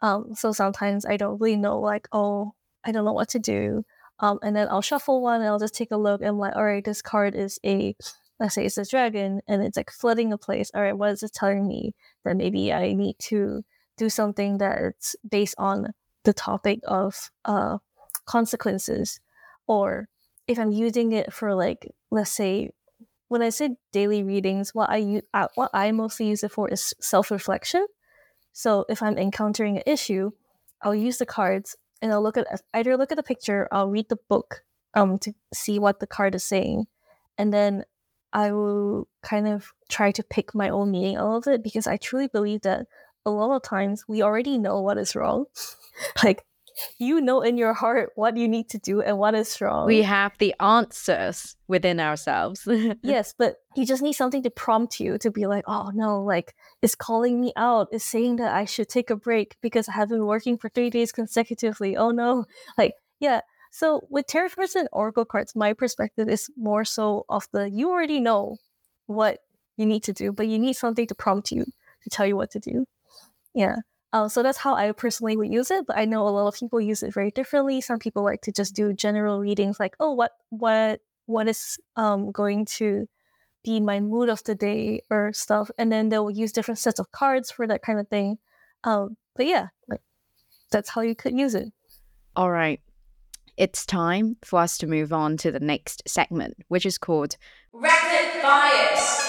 [0.00, 3.84] Um, so sometimes I don't really know, like, oh, I don't know what to do.
[4.18, 6.64] Um, and then I'll shuffle one and I'll just take a look and like, all
[6.64, 7.96] right, this card is a,
[8.44, 10.70] let's say it's a dragon and it's like flooding a place.
[10.74, 13.64] All right, what is it telling me that maybe I need to
[13.96, 17.78] do something that's based on the topic of uh,
[18.26, 19.18] consequences?
[19.66, 20.08] Or
[20.46, 22.68] if I'm using it for like, let's say,
[23.28, 26.68] when I say daily readings, what I use, uh, what I mostly use it for
[26.68, 27.86] is self reflection.
[28.52, 30.32] So if I'm encountering an issue,
[30.82, 34.10] I'll use the cards and I'll look at either look at the picture, I'll read
[34.10, 36.88] the book um to see what the card is saying,
[37.38, 37.84] and then
[38.34, 41.96] I will kind of try to pick my own meaning out of it because I
[41.96, 42.86] truly believe that
[43.24, 45.46] a lot of times we already know what is wrong.
[46.24, 46.44] like
[46.98, 49.86] you know in your heart what you need to do and what is wrong.
[49.86, 52.66] We have the answers within ourselves.
[53.02, 56.54] yes, but you just need something to prompt you to be like, oh no, like
[56.82, 60.08] it's calling me out, it's saying that I should take a break because I have
[60.08, 61.96] been working for three days consecutively.
[61.96, 62.46] Oh no.
[62.76, 63.42] Like, yeah.
[63.74, 67.90] So with tarot cards and oracle cards, my perspective is more so of the you
[67.90, 68.58] already know
[69.06, 69.40] what
[69.76, 72.52] you need to do, but you need something to prompt you to tell you what
[72.52, 72.86] to do.
[73.52, 73.78] Yeah.
[74.12, 75.88] Uh, so that's how I personally would use it.
[75.88, 77.80] But I know a lot of people use it very differently.
[77.80, 82.30] Some people like to just do general readings, like, oh, what what what is um,
[82.30, 83.08] going to
[83.64, 87.10] be my mood of the day or stuff, and then they'll use different sets of
[87.10, 88.38] cards for that kind of thing.
[88.84, 90.02] Um, but yeah, like
[90.70, 91.72] that's how you could use it.
[92.36, 92.80] All right.
[93.56, 97.36] It's time for us to move on to the next segment, which is called
[97.72, 99.20] Rapid Bias.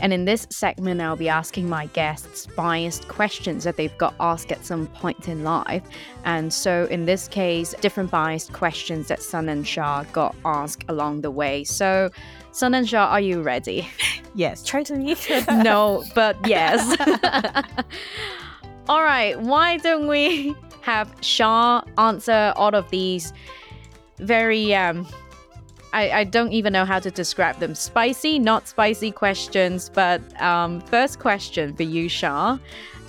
[0.00, 4.52] And in this segment, I'll be asking my guests biased questions that they've got asked
[4.52, 5.82] at some point in life.
[6.24, 11.22] And so, in this case, different biased questions that Sun and Sha got asked along
[11.22, 11.64] the way.
[11.64, 12.10] So,
[12.52, 13.88] Sun and Sha, are you ready?
[14.34, 14.62] Yes.
[14.62, 15.28] Try to meet.
[15.48, 16.96] no, but yes.
[18.88, 19.38] All right.
[19.40, 23.32] Why don't we have Sha answer all of these
[24.18, 25.06] very um,
[25.92, 27.74] I, I don't even know how to describe them.
[27.74, 29.90] Spicy, not spicy questions.
[29.92, 32.58] But um, first question for you, Sha.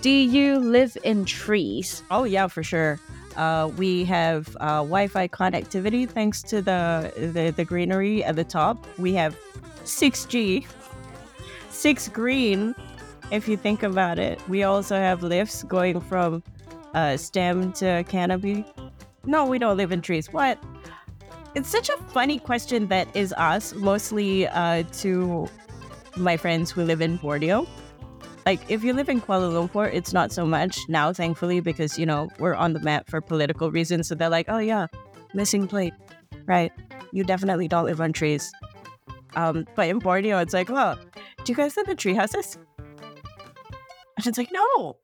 [0.01, 2.03] Do you live in trees?
[2.09, 2.99] Oh, yeah, for sure.
[3.35, 8.85] Uh, we have uh, Wi-Fi connectivity thanks to the, the the greenery at the top.
[8.97, 9.37] We have
[9.83, 10.65] 6G,
[11.69, 12.75] six green.
[13.31, 16.43] If you think about it, we also have lifts going from
[16.93, 18.65] uh, stem to canopy.
[19.25, 20.33] No, we don't live in trees.
[20.33, 20.57] What?
[21.55, 25.47] It's such a funny question that is asked mostly uh, to
[26.17, 27.67] my friends who live in Borneo.
[28.45, 32.05] Like, if you live in Kuala Lumpur, it's not so much now, thankfully, because, you
[32.05, 34.07] know, we're on the map for political reasons.
[34.07, 34.87] So they're like, oh, yeah,
[35.35, 35.93] missing plate.
[36.45, 36.71] Right.
[37.11, 38.51] You definitely don't live on trees.
[39.35, 40.97] Um, but in Borneo, it's like, oh,
[41.43, 42.57] do you guys live in tree houses?
[44.19, 44.97] And it's like, no.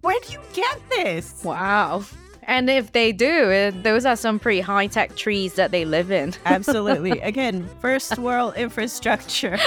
[0.00, 1.42] Where do you get this?
[1.44, 2.04] Wow.
[2.42, 6.10] And if they do, uh, those are some pretty high tech trees that they live
[6.10, 6.34] in.
[6.44, 7.20] Absolutely.
[7.20, 9.58] Again, first world infrastructure.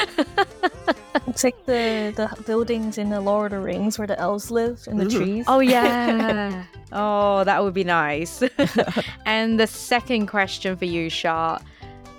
[1.28, 4.82] It's like the, the buildings in the Lord of the Rings where the elves live
[4.88, 5.10] in the Ooh.
[5.10, 5.46] trees.
[5.48, 6.66] Oh, yeah.
[6.92, 8.44] oh, that would be nice.
[9.26, 11.60] and the second question for you, Sha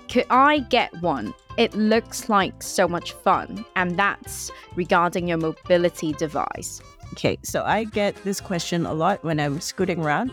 [0.09, 1.33] could I get one?
[1.57, 6.81] It looks like so much fun, and that's regarding your mobility device.
[7.13, 10.31] Okay, so I get this question a lot when I'm scooting around.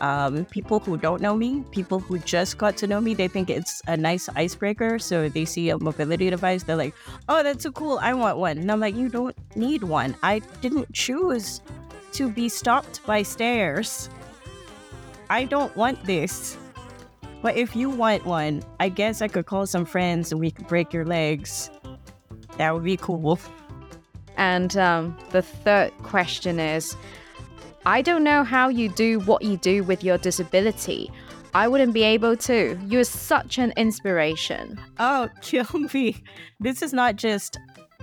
[0.00, 3.50] um, people who don't know me, people who just got to know me, they think
[3.50, 4.98] it's a nice icebreaker.
[4.98, 6.94] So they see a mobility device, they're like,
[7.28, 7.98] oh, that's so cool.
[8.00, 8.58] I want one.
[8.58, 10.16] And I'm like, you don't need one.
[10.22, 11.60] I didn't choose
[12.12, 14.08] to be stopped by stairs.
[15.28, 16.56] I don't want this.
[17.42, 20.66] But if you want one, I guess I could call some friends and we could
[20.68, 21.70] break your legs.
[22.58, 23.38] That would be cool.
[24.36, 26.96] And um, the third question is
[27.86, 31.10] I don't know how you do what you do with your disability.
[31.54, 32.78] I wouldn't be able to.
[32.86, 34.78] You're such an inspiration.
[34.98, 36.22] Oh, kill me.
[36.60, 37.58] This is not just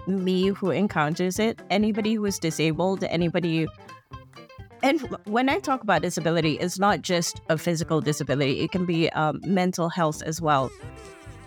[0.08, 1.62] me who encounters it.
[1.70, 3.68] Anybody who is disabled, anybody.
[4.84, 9.09] And when I talk about disability, it's not just a physical disability, it can be
[9.11, 10.71] um, mental health as well.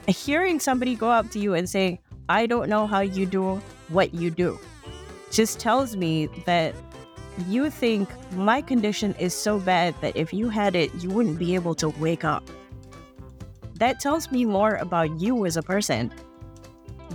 [0.08, 3.56] Hearing somebody go up to you and say, I don't know how you do
[3.88, 4.58] what you do,
[5.30, 6.74] just tells me that
[7.46, 11.54] you think my condition is so bad that if you had it, you wouldn't be
[11.54, 12.42] able to wake up.
[13.74, 16.12] That tells me more about you as a person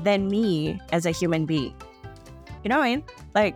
[0.03, 1.75] than me as a human being.
[2.63, 3.03] You know what I mean?
[3.35, 3.55] Like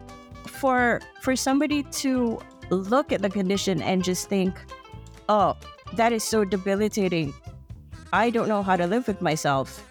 [0.60, 2.40] for for somebody to
[2.70, 4.54] look at the condition and just think,
[5.28, 5.56] "Oh,
[5.94, 7.34] that is so debilitating.
[8.12, 9.86] I don't know how to live with myself."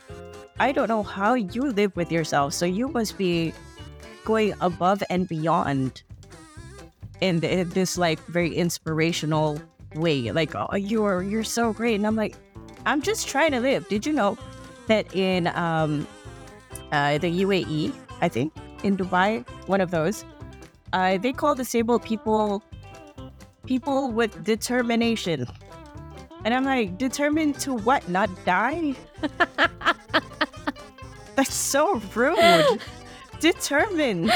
[0.61, 3.55] I don't know how you live with yourself, so you must be
[4.25, 6.03] going above and beyond
[7.21, 9.61] in, this like very inspirational
[9.95, 10.33] way.
[10.33, 12.35] Like, oh, you're you're so great, and I'm like,
[12.87, 13.89] I'm just trying to live.
[13.89, 14.37] Did you know
[14.89, 16.07] that in um,
[16.91, 18.53] uh, the UAE, I think
[18.83, 20.25] in Dubai, one of those,
[20.93, 22.63] uh, they call disabled people
[23.67, 25.47] people with determination.
[26.45, 28.09] And I'm like, determined to what?
[28.09, 28.95] Not die?
[31.37, 32.81] That's so rude.
[33.41, 34.33] determined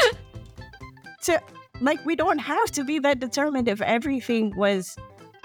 [1.22, 1.40] to
[1.80, 4.96] like we don't have to be that determined if everything was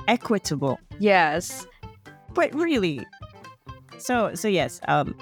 [0.08, 0.80] equitable.
[1.00, 1.66] Yes.
[2.34, 3.06] But really.
[3.98, 5.16] So so yes, um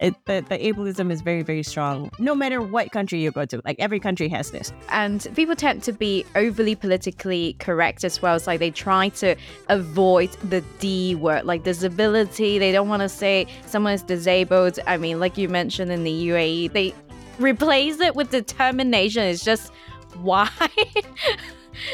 [0.00, 3.60] it, the, the ableism is very very strong no matter what country you go to
[3.64, 8.36] like every country has this and people tend to be overly politically correct as well
[8.36, 9.34] it's like they try to
[9.68, 14.96] avoid the d word like disability they don't want to say someone is disabled i
[14.96, 16.94] mean like you mentioned in the uae they
[17.38, 19.72] replace it with determination it's just
[20.22, 20.50] why?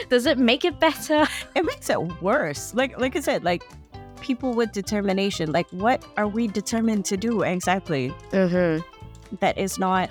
[0.08, 1.26] Does it make it better?
[1.54, 2.74] It makes it worse.
[2.74, 3.62] Like like I said, like
[4.22, 5.52] people with determination.
[5.52, 8.14] Like what are we determined to do exactly?
[8.30, 9.36] Mm-hmm.
[9.40, 10.10] That is not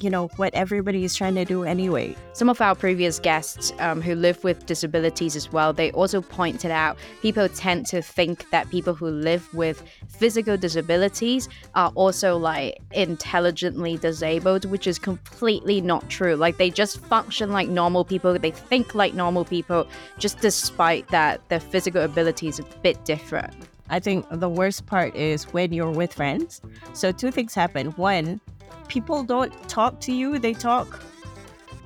[0.00, 4.00] you know what everybody is trying to do anyway some of our previous guests um,
[4.00, 8.68] who live with disabilities as well they also pointed out people tend to think that
[8.70, 16.08] people who live with physical disabilities are also like intelligently disabled which is completely not
[16.08, 19.86] true like they just function like normal people they think like normal people
[20.18, 23.54] just despite that their physical ability is a bit different
[23.90, 26.62] I think the worst part is when you're with friends.
[26.94, 27.88] So, two things happen.
[27.88, 28.40] One,
[28.88, 31.02] people don't talk to you, they talk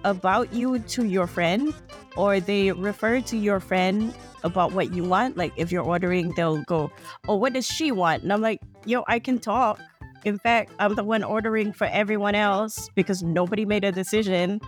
[0.04, 1.74] about you to your friend,
[2.16, 5.36] or they refer to your friend about what you want.
[5.36, 6.90] Like if you're ordering, they'll go,
[7.28, 8.22] Oh, what does she want?
[8.22, 9.80] And I'm like, Yo, I can talk.
[10.24, 14.60] In fact, I'm the one ordering for everyone else because nobody made a decision.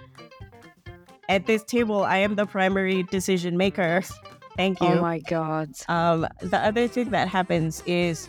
[1.29, 4.03] At this table, I am the primary decision maker.
[4.57, 4.89] Thank you.
[4.89, 5.71] Oh my God.
[5.89, 8.29] Um, the other thing that happens is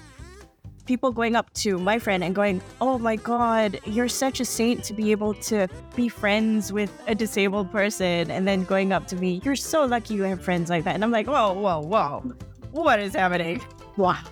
[0.89, 4.83] people going up to my friend and going, Oh my God, you're such a saint
[4.85, 8.31] to be able to be friends with a disabled person.
[8.31, 10.95] And then going up to me, You're so lucky you have friends like that.
[10.95, 12.33] And I'm like, Whoa, whoa, whoa.
[12.71, 13.61] What is happening?
[13.97, 14.23] Wow.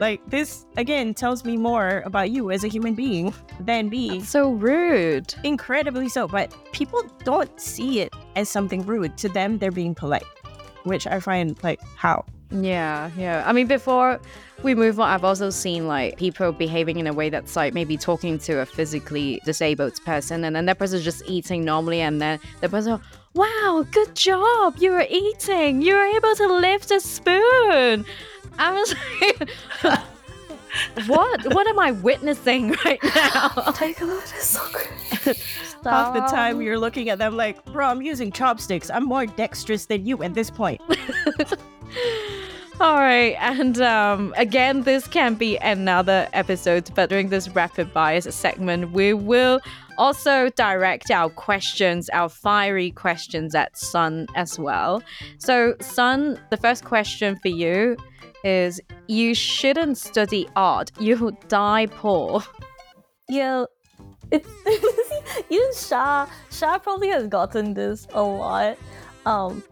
[0.00, 4.18] Like, this again tells me more about you as a human being than me.
[4.20, 5.34] That's so rude.
[5.44, 6.26] Incredibly so.
[6.26, 9.18] But people don't see it as something rude.
[9.18, 10.24] To them, they're being polite,
[10.84, 12.24] which I find like, how?
[12.50, 13.42] Yeah, yeah.
[13.46, 14.20] I mean, before
[14.62, 17.96] we move on, I've also seen like people behaving in a way that's like maybe
[17.96, 22.38] talking to a physically disabled person, and then that person's just eating normally, and then
[22.60, 23.00] the person,
[23.34, 28.04] wow, good job, you were eating, you were able to lift a spoon.
[28.58, 29.50] I was like,
[31.06, 31.52] what?
[31.52, 33.48] What am I witnessing right now?
[33.74, 35.42] Take a look, it's so great.
[35.84, 38.90] Half the time you're looking at them like, bro, I'm using chopsticks.
[38.90, 40.80] I'm more dexterous than you at this point.
[42.78, 48.26] All right, and um, again, this can be another episode, but during this rapid bias
[48.34, 49.60] segment, we will
[49.96, 55.02] also direct our questions, our fiery questions at Sun as well.
[55.38, 57.96] So, Sun, the first question for you
[58.44, 58.78] is
[59.08, 62.42] you shouldn't study art, you'll die poor.
[63.26, 63.64] Yeah,
[64.30, 64.50] it's
[65.48, 68.76] you Sha Sha probably has gotten this a lot.
[69.24, 69.64] Um,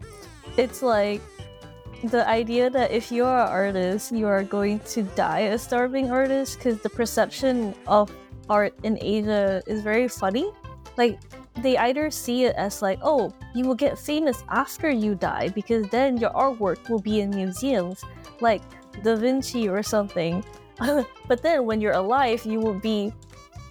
[0.56, 1.20] it's like
[2.10, 6.10] the idea that if you are an artist, you are going to die a starving
[6.10, 8.10] artist because the perception of
[8.48, 10.50] art in Asia is very funny.
[10.96, 11.18] Like
[11.62, 15.86] they either see it as like, oh, you will get famous after you die because
[15.88, 18.02] then your artwork will be in museums,
[18.40, 18.62] like
[19.02, 20.44] Da Vinci or something.
[21.28, 23.12] but then when you're alive, you will be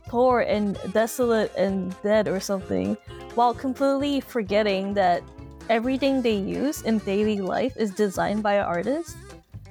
[0.08, 2.96] poor and desolate and dead or something,
[3.36, 5.24] while completely forgetting that
[5.70, 9.18] everything they use in daily life is designed by an artist.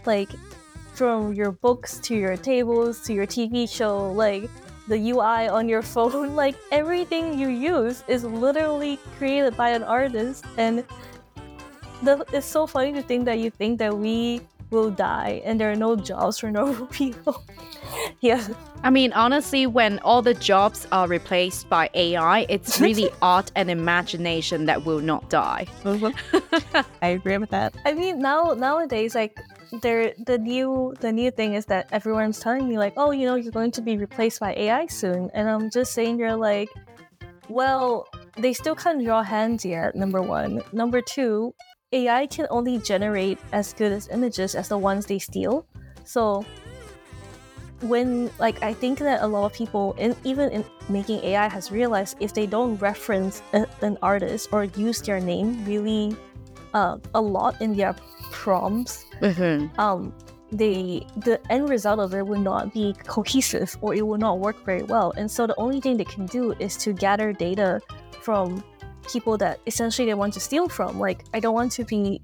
[0.07, 0.31] Like
[0.95, 4.51] from your books to your tables to your TV show, like
[4.89, 10.45] the UI on your phone, like everything you use is literally created by an artist.
[10.57, 10.85] And
[12.03, 14.41] the, it's so funny to think that you think that we
[14.73, 17.45] will die and there are no jobs for normal people.
[18.21, 18.47] yeah.
[18.83, 23.71] I mean, honestly, when all the jobs are replaced by AI, it's really art and
[23.71, 25.67] imagination that will not die.
[25.85, 26.83] Uh-huh.
[27.03, 27.75] I agree with that.
[27.85, 29.39] I mean, now nowadays, like
[29.83, 33.37] there, the new the new thing is that everyone's telling me like, oh, you know,
[33.37, 36.69] you're going to be replaced by AI soon, and I'm just saying, you're like,
[37.49, 39.95] well, they still can't draw hands yet.
[39.95, 40.63] Number one.
[40.73, 41.55] Number two,
[41.93, 45.67] AI can only generate as good as images as the ones they steal.
[46.05, 46.45] So
[47.81, 51.71] when like I think that a lot of people, in, even in making AI, has
[51.71, 56.17] realized if they don't reference a, an artist or use their name really
[56.75, 57.95] uh, a lot in their
[58.31, 59.79] prompts, Mm-hmm.
[59.81, 60.13] um,
[60.51, 64.65] they the end result of it will not be cohesive or it will not work
[64.65, 65.13] very well.
[65.17, 67.81] And so the only thing they can do is to gather data
[68.21, 68.63] from
[69.11, 70.99] people that essentially they want to steal from.
[70.99, 72.21] Like I don't want to be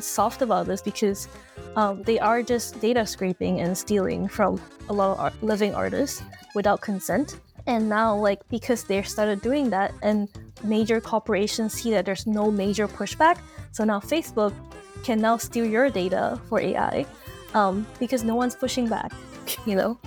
[0.00, 1.28] soft about this because
[1.76, 6.22] um, they are just data scraping and stealing from a lot of art- living artists
[6.54, 7.40] without consent.
[7.66, 10.28] And now, like because they started doing that, and
[10.62, 13.38] major corporations see that there's no major pushback,
[13.72, 14.52] so now Facebook
[15.02, 17.06] can now steal your data for AI
[17.54, 19.12] um, because no one's pushing back.
[19.66, 19.98] You know,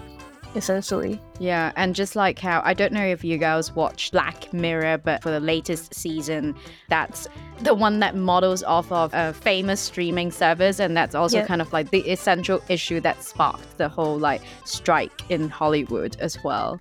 [0.56, 1.22] essentially.
[1.40, 5.22] Yeah, and just like how I don't know if you guys watch Black Mirror, but
[5.22, 6.56] for the latest season,
[6.90, 7.28] that's
[7.60, 11.72] the one that models off of a famous streaming service, and that's also kind of
[11.74, 16.80] like the essential issue that sparked the whole like strike in Hollywood as well.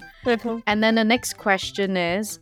[0.66, 2.38] And then the next question is,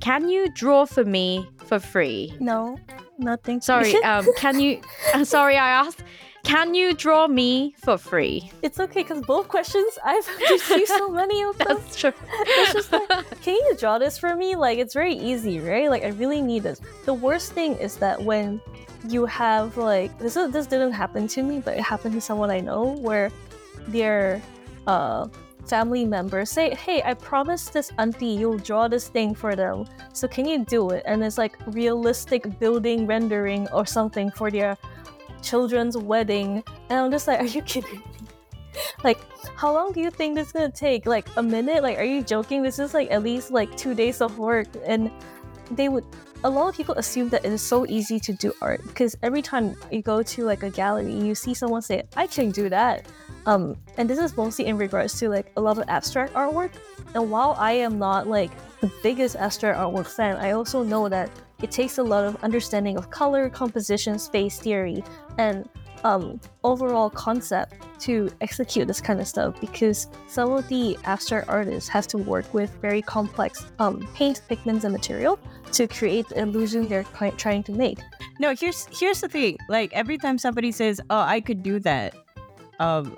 [0.00, 2.34] can you draw for me for free?
[2.40, 2.78] No,
[3.18, 3.60] nothing.
[3.60, 4.80] Sorry, um, can you?
[5.14, 6.02] uh, sorry, I asked.
[6.44, 8.52] Can you draw me for free?
[8.62, 11.78] it's okay because both questions I've received so many of them.
[11.78, 12.12] That's true.
[12.46, 13.08] It's just like,
[13.42, 14.54] can you draw this for me?
[14.54, 15.88] Like, it's very easy, right?
[15.90, 16.80] Like, I really need this.
[17.06, 18.60] The worst thing is that when
[19.08, 22.50] you have like this, is, this didn't happen to me, but it happened to someone
[22.50, 23.30] I know where
[23.88, 24.40] their
[24.86, 25.28] uh,
[25.66, 29.86] family members say, "Hey, I promised this auntie you'll draw this thing for them.
[30.12, 34.76] So can you do it?" And it's like realistic building rendering or something for their
[35.44, 38.24] children's wedding, and I'm just like, "Are you kidding me?"
[39.04, 39.18] Like,
[39.56, 41.06] how long do you think this is gonna take?
[41.06, 41.82] Like a minute?
[41.82, 42.62] Like, are you joking?
[42.62, 45.10] This is like at least like two days of work, and
[45.70, 46.04] they would.
[46.42, 49.40] A lot of people assume that it is so easy to do art because every
[49.40, 53.06] time you go to like a gallery, you see someone say, "I can do that,"
[53.46, 56.72] um, and this is mostly in regards to like a lot of abstract artwork.
[57.14, 58.50] And while I am not like
[58.80, 61.30] the biggest abstract artwork fan, I also know that
[61.62, 65.04] it takes a lot of understanding of color, composition, space theory,
[65.38, 65.68] and
[66.04, 71.88] um, overall concept to execute this kind of stuff because some of the abstract artists
[71.88, 75.38] have to work with very complex um, paint, pigments, and material
[75.72, 77.04] to create the illusion they're
[77.36, 77.98] trying to make.
[78.38, 79.56] No, here's here's the thing.
[79.68, 82.14] Like every time somebody says, "Oh, I could do that,"
[82.78, 83.16] um,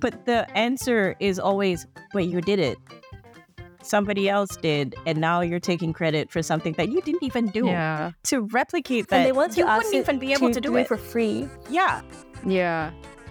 [0.00, 2.78] but the answer is always, "Wait, you did it.
[3.82, 7.66] Somebody else did, and now you're taking credit for something that you didn't even do
[7.66, 8.10] Yeah.
[8.24, 9.16] to replicate that.
[9.18, 10.86] and they want to you ask wouldn't even be able to, do it.
[10.88, 11.48] for free.
[11.70, 12.02] yeah,
[12.44, 12.90] Yeah.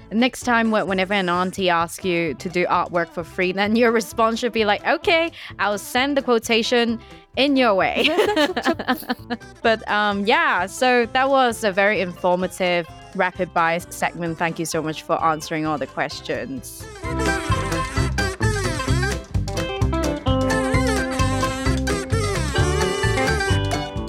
[0.09, 4.39] Next time, whenever an auntie asks you to do artwork for free, then your response
[4.39, 5.29] should be like, okay,
[5.59, 6.97] I'll send the quotation
[7.35, 8.07] in your way.
[9.61, 12.87] but um, yeah, so that was a very informative
[13.17, 14.37] rapid fire segment.
[14.37, 16.85] Thank you so much for answering all the questions.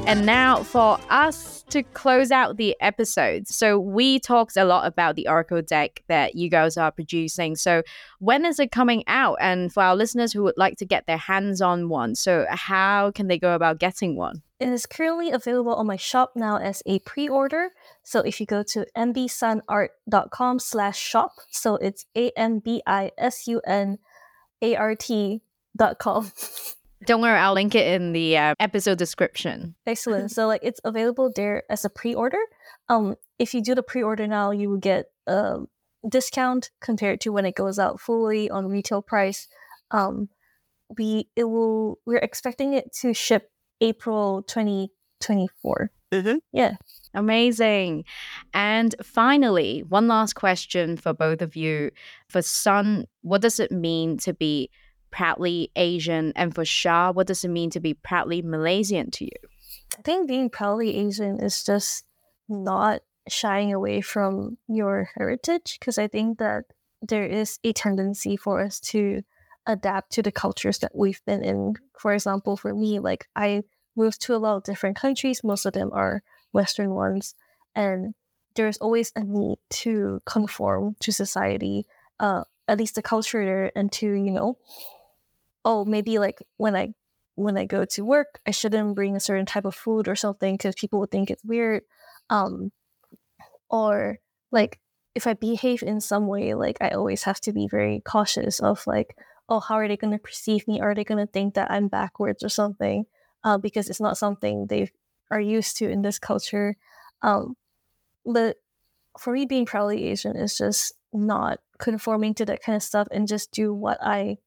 [0.06, 3.46] And now for us to close out the episode.
[3.46, 7.56] So we talked a lot about the Oracle deck that you guys are producing.
[7.56, 7.82] So
[8.18, 9.36] when is it coming out?
[9.40, 13.10] And for our listeners who would like to get their hands on one, so how
[13.10, 14.42] can they go about getting one?
[14.58, 17.70] It is currently available on my shop now as a pre-order.
[18.08, 22.62] So if you go to ambisunart.com slash shop, so it's A-M-B-I-S-U-N-A-R-T
[25.76, 26.32] dot com.
[27.04, 29.74] Don't worry, I'll link it in the uh, episode description.
[29.86, 30.30] Excellent.
[30.30, 32.40] so like it's available there as a pre-order.
[32.88, 35.58] Um, if you do the pre-order now, you will get a
[36.08, 39.48] discount compared to when it goes out fully on retail price.
[39.90, 40.30] Um,
[40.96, 43.50] we it will we're expecting it to ship
[43.82, 45.90] April 2024.
[46.10, 46.36] Mm-hmm.
[46.52, 46.76] Yeah.
[47.18, 48.04] Amazing.
[48.54, 51.90] And finally, one last question for both of you.
[52.28, 54.70] For Sun, what does it mean to be
[55.10, 56.32] proudly Asian?
[56.36, 59.48] And for Sha, what does it mean to be proudly Malaysian to you?
[59.98, 62.04] I think being proudly Asian is just
[62.48, 66.66] not shying away from your heritage because I think that
[67.02, 69.22] there is a tendency for us to
[69.66, 71.74] adapt to the cultures that we've been in.
[71.98, 73.64] For example, for me, like I
[73.96, 76.22] moved to a lot of different countries, most of them are
[76.52, 77.34] Western ones,
[77.74, 78.14] and
[78.54, 81.86] there's always a need to conform to society,
[82.20, 84.58] uh, at least the culture there, and to, you know,
[85.64, 86.94] oh, maybe like when I
[87.34, 90.54] when I go to work, I shouldn't bring a certain type of food or something
[90.56, 91.82] because people would think it's weird.
[92.30, 92.72] Um,
[93.70, 94.18] or
[94.50, 94.80] like
[95.14, 98.84] if I behave in some way, like I always have to be very cautious of
[98.86, 99.16] like,
[99.48, 100.80] oh, how are they going to perceive me?
[100.80, 103.04] Are they going to think that I'm backwards or something?
[103.44, 104.90] Uh, because it's not something they
[105.30, 106.76] are used to in this culture.
[107.22, 107.56] Um,
[108.24, 108.56] but
[109.18, 113.28] for me, being proudly Asian is just not conforming to that kind of stuff and
[113.28, 114.38] just do what I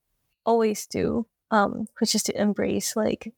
[0.45, 3.33] always do, um, which is to embrace like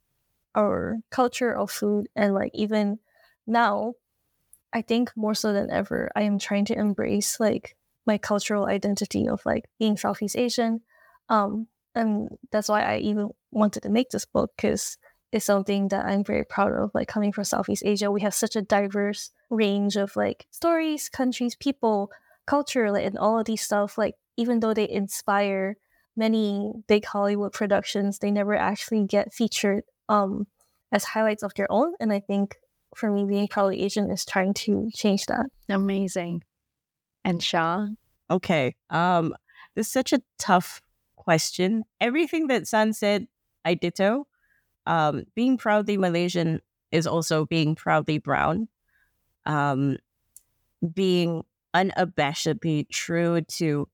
[0.55, 2.99] our culture of food and like even
[3.47, 3.93] now
[4.73, 7.75] I think more so than ever, I am trying to embrace like
[8.07, 10.81] my cultural identity of like being Southeast Asian.
[11.29, 14.97] Um, and that's why I even wanted to make this book because
[15.33, 16.91] it's something that I'm very proud of.
[16.93, 21.55] Like coming from Southeast Asia, we have such a diverse range of like stories, countries,
[21.55, 22.11] people,
[22.45, 23.97] culture, like, and all of these stuff.
[23.97, 25.75] Like even though they inspire
[26.15, 30.45] many big Hollywood productions, they never actually get featured um,
[30.91, 31.93] as highlights of their own.
[31.99, 32.55] And I think
[32.95, 35.47] for me, being proudly Asian is trying to change that.
[35.67, 36.43] Amazing.
[37.25, 37.87] And Sha?
[38.29, 38.75] Okay.
[38.91, 39.33] Um,
[39.75, 40.79] this is such a tough
[41.15, 41.85] question.
[41.99, 43.25] Everything that Sun said,
[43.65, 44.27] I ditto.
[44.85, 46.61] Um, being proudly Malaysian
[46.91, 48.67] is also being proudly brown.
[49.45, 49.97] Um,
[50.93, 51.43] being
[51.73, 53.87] unabashedly true to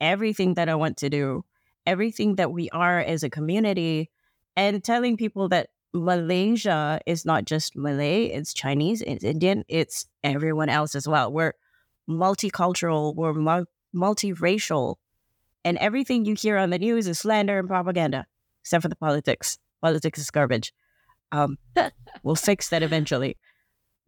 [0.00, 1.44] everything that I want to do,
[1.86, 4.10] everything that we are as a community,
[4.56, 10.68] and telling people that Malaysia is not just Malay, it's Chinese, it's Indian, it's everyone
[10.68, 11.32] else as well.
[11.32, 11.54] We're
[12.08, 13.64] multicultural, we're mu-
[13.94, 14.96] multiracial,
[15.64, 18.26] and everything you hear on the news is slander and propaganda,
[18.62, 19.58] except for the politics.
[19.86, 20.74] Politics is garbage.
[21.30, 21.58] Um,
[22.24, 23.36] we'll fix that eventually.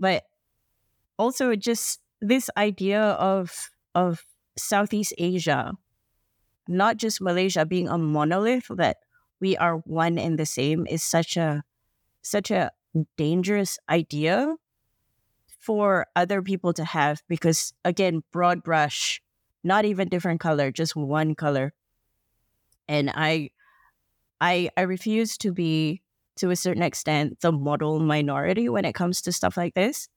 [0.00, 0.24] But
[1.20, 4.24] also, just this idea of of
[4.58, 5.74] Southeast Asia,
[6.66, 8.96] not just Malaysia being a monolith that
[9.38, 11.62] we are one and the same is such a
[12.22, 12.72] such a
[13.16, 14.56] dangerous idea
[15.46, 19.22] for other people to have because again broad brush
[19.62, 21.72] not even different color just one color
[22.88, 23.50] and i
[24.40, 26.02] i i refuse to be
[26.38, 30.08] to a certain extent the model minority when it comes to stuff like this.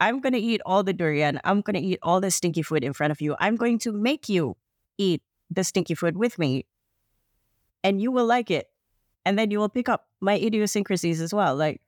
[0.00, 1.40] I'm going to eat all the durian.
[1.44, 3.36] I'm going to eat all the stinky food in front of you.
[3.40, 4.56] I'm going to make you
[4.96, 6.66] eat the stinky food with me.
[7.82, 8.66] And you will like it.
[9.24, 11.56] And then you will pick up my idiosyncrasies as well.
[11.56, 11.80] Like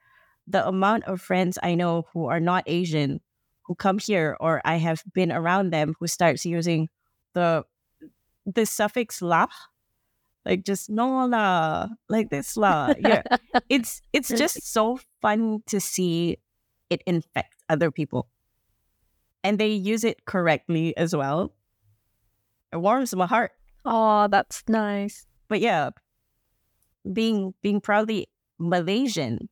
[0.47, 3.21] the amount of friends I know who are not Asian
[3.63, 6.89] who come here or I have been around them who starts using
[7.35, 7.65] the
[8.45, 9.47] the suffix la
[10.45, 13.23] like just no la like this la yeah.
[13.69, 16.39] It's it's just so fun to see
[16.89, 18.29] it infect other people.
[19.43, 21.53] And they use it correctly as well.
[22.73, 23.53] It warms my heart.
[23.85, 25.27] Oh that's nice.
[25.49, 25.91] But yeah
[27.13, 29.49] being being proudly Malaysian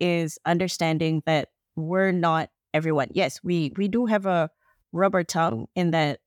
[0.00, 3.08] is understanding that we're not everyone.
[3.12, 4.50] Yes, we we do have a
[4.92, 6.20] rubber tongue in that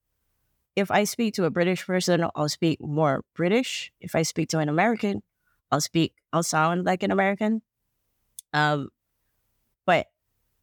[0.77, 3.91] if I speak to a British person, I'll speak more British.
[3.99, 5.23] If I speak to an American,
[5.71, 7.63] I'll speak I'll sound like an American.
[8.53, 8.89] Um
[9.87, 10.05] but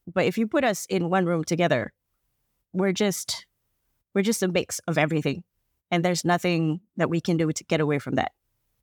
[0.06, 1.92] but if you put us in one room together,
[2.72, 3.46] we're just
[4.14, 5.42] we're just a mix of everything.
[5.90, 8.30] And there's nothing that we can do to get away from that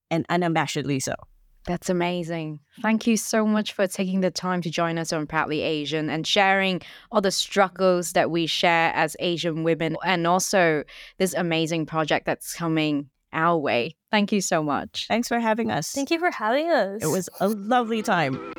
[0.09, 1.15] and unabashedly so.
[1.65, 2.59] That's amazing.
[2.81, 6.25] Thank you so much for taking the time to join us on Proudly Asian and
[6.25, 6.81] sharing
[7.11, 10.83] all the struggles that we share as Asian women and also
[11.19, 13.95] this amazing project that's coming our way.
[14.09, 15.05] Thank you so much.
[15.07, 15.91] Thanks for having us.
[15.91, 17.03] Thank you for having us.
[17.03, 18.53] It was a lovely time.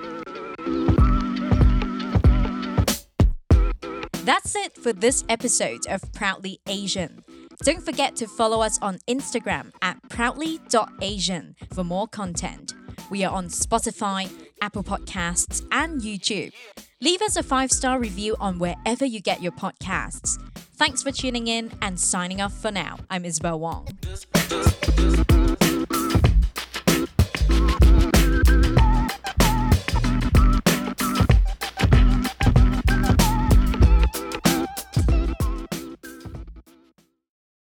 [4.25, 7.25] That's it for this episode of Proudly Asian.
[7.65, 12.75] Don't forget to follow us on Instagram at proudly.asian for more content.
[13.11, 14.31] We are on Spotify,
[14.61, 16.53] Apple Podcasts, and YouTube.
[17.01, 20.41] Leave us a five star review on wherever you get your podcasts.
[20.77, 22.99] Thanks for tuning in and signing off for now.
[23.11, 23.89] I'm Isabel Wong.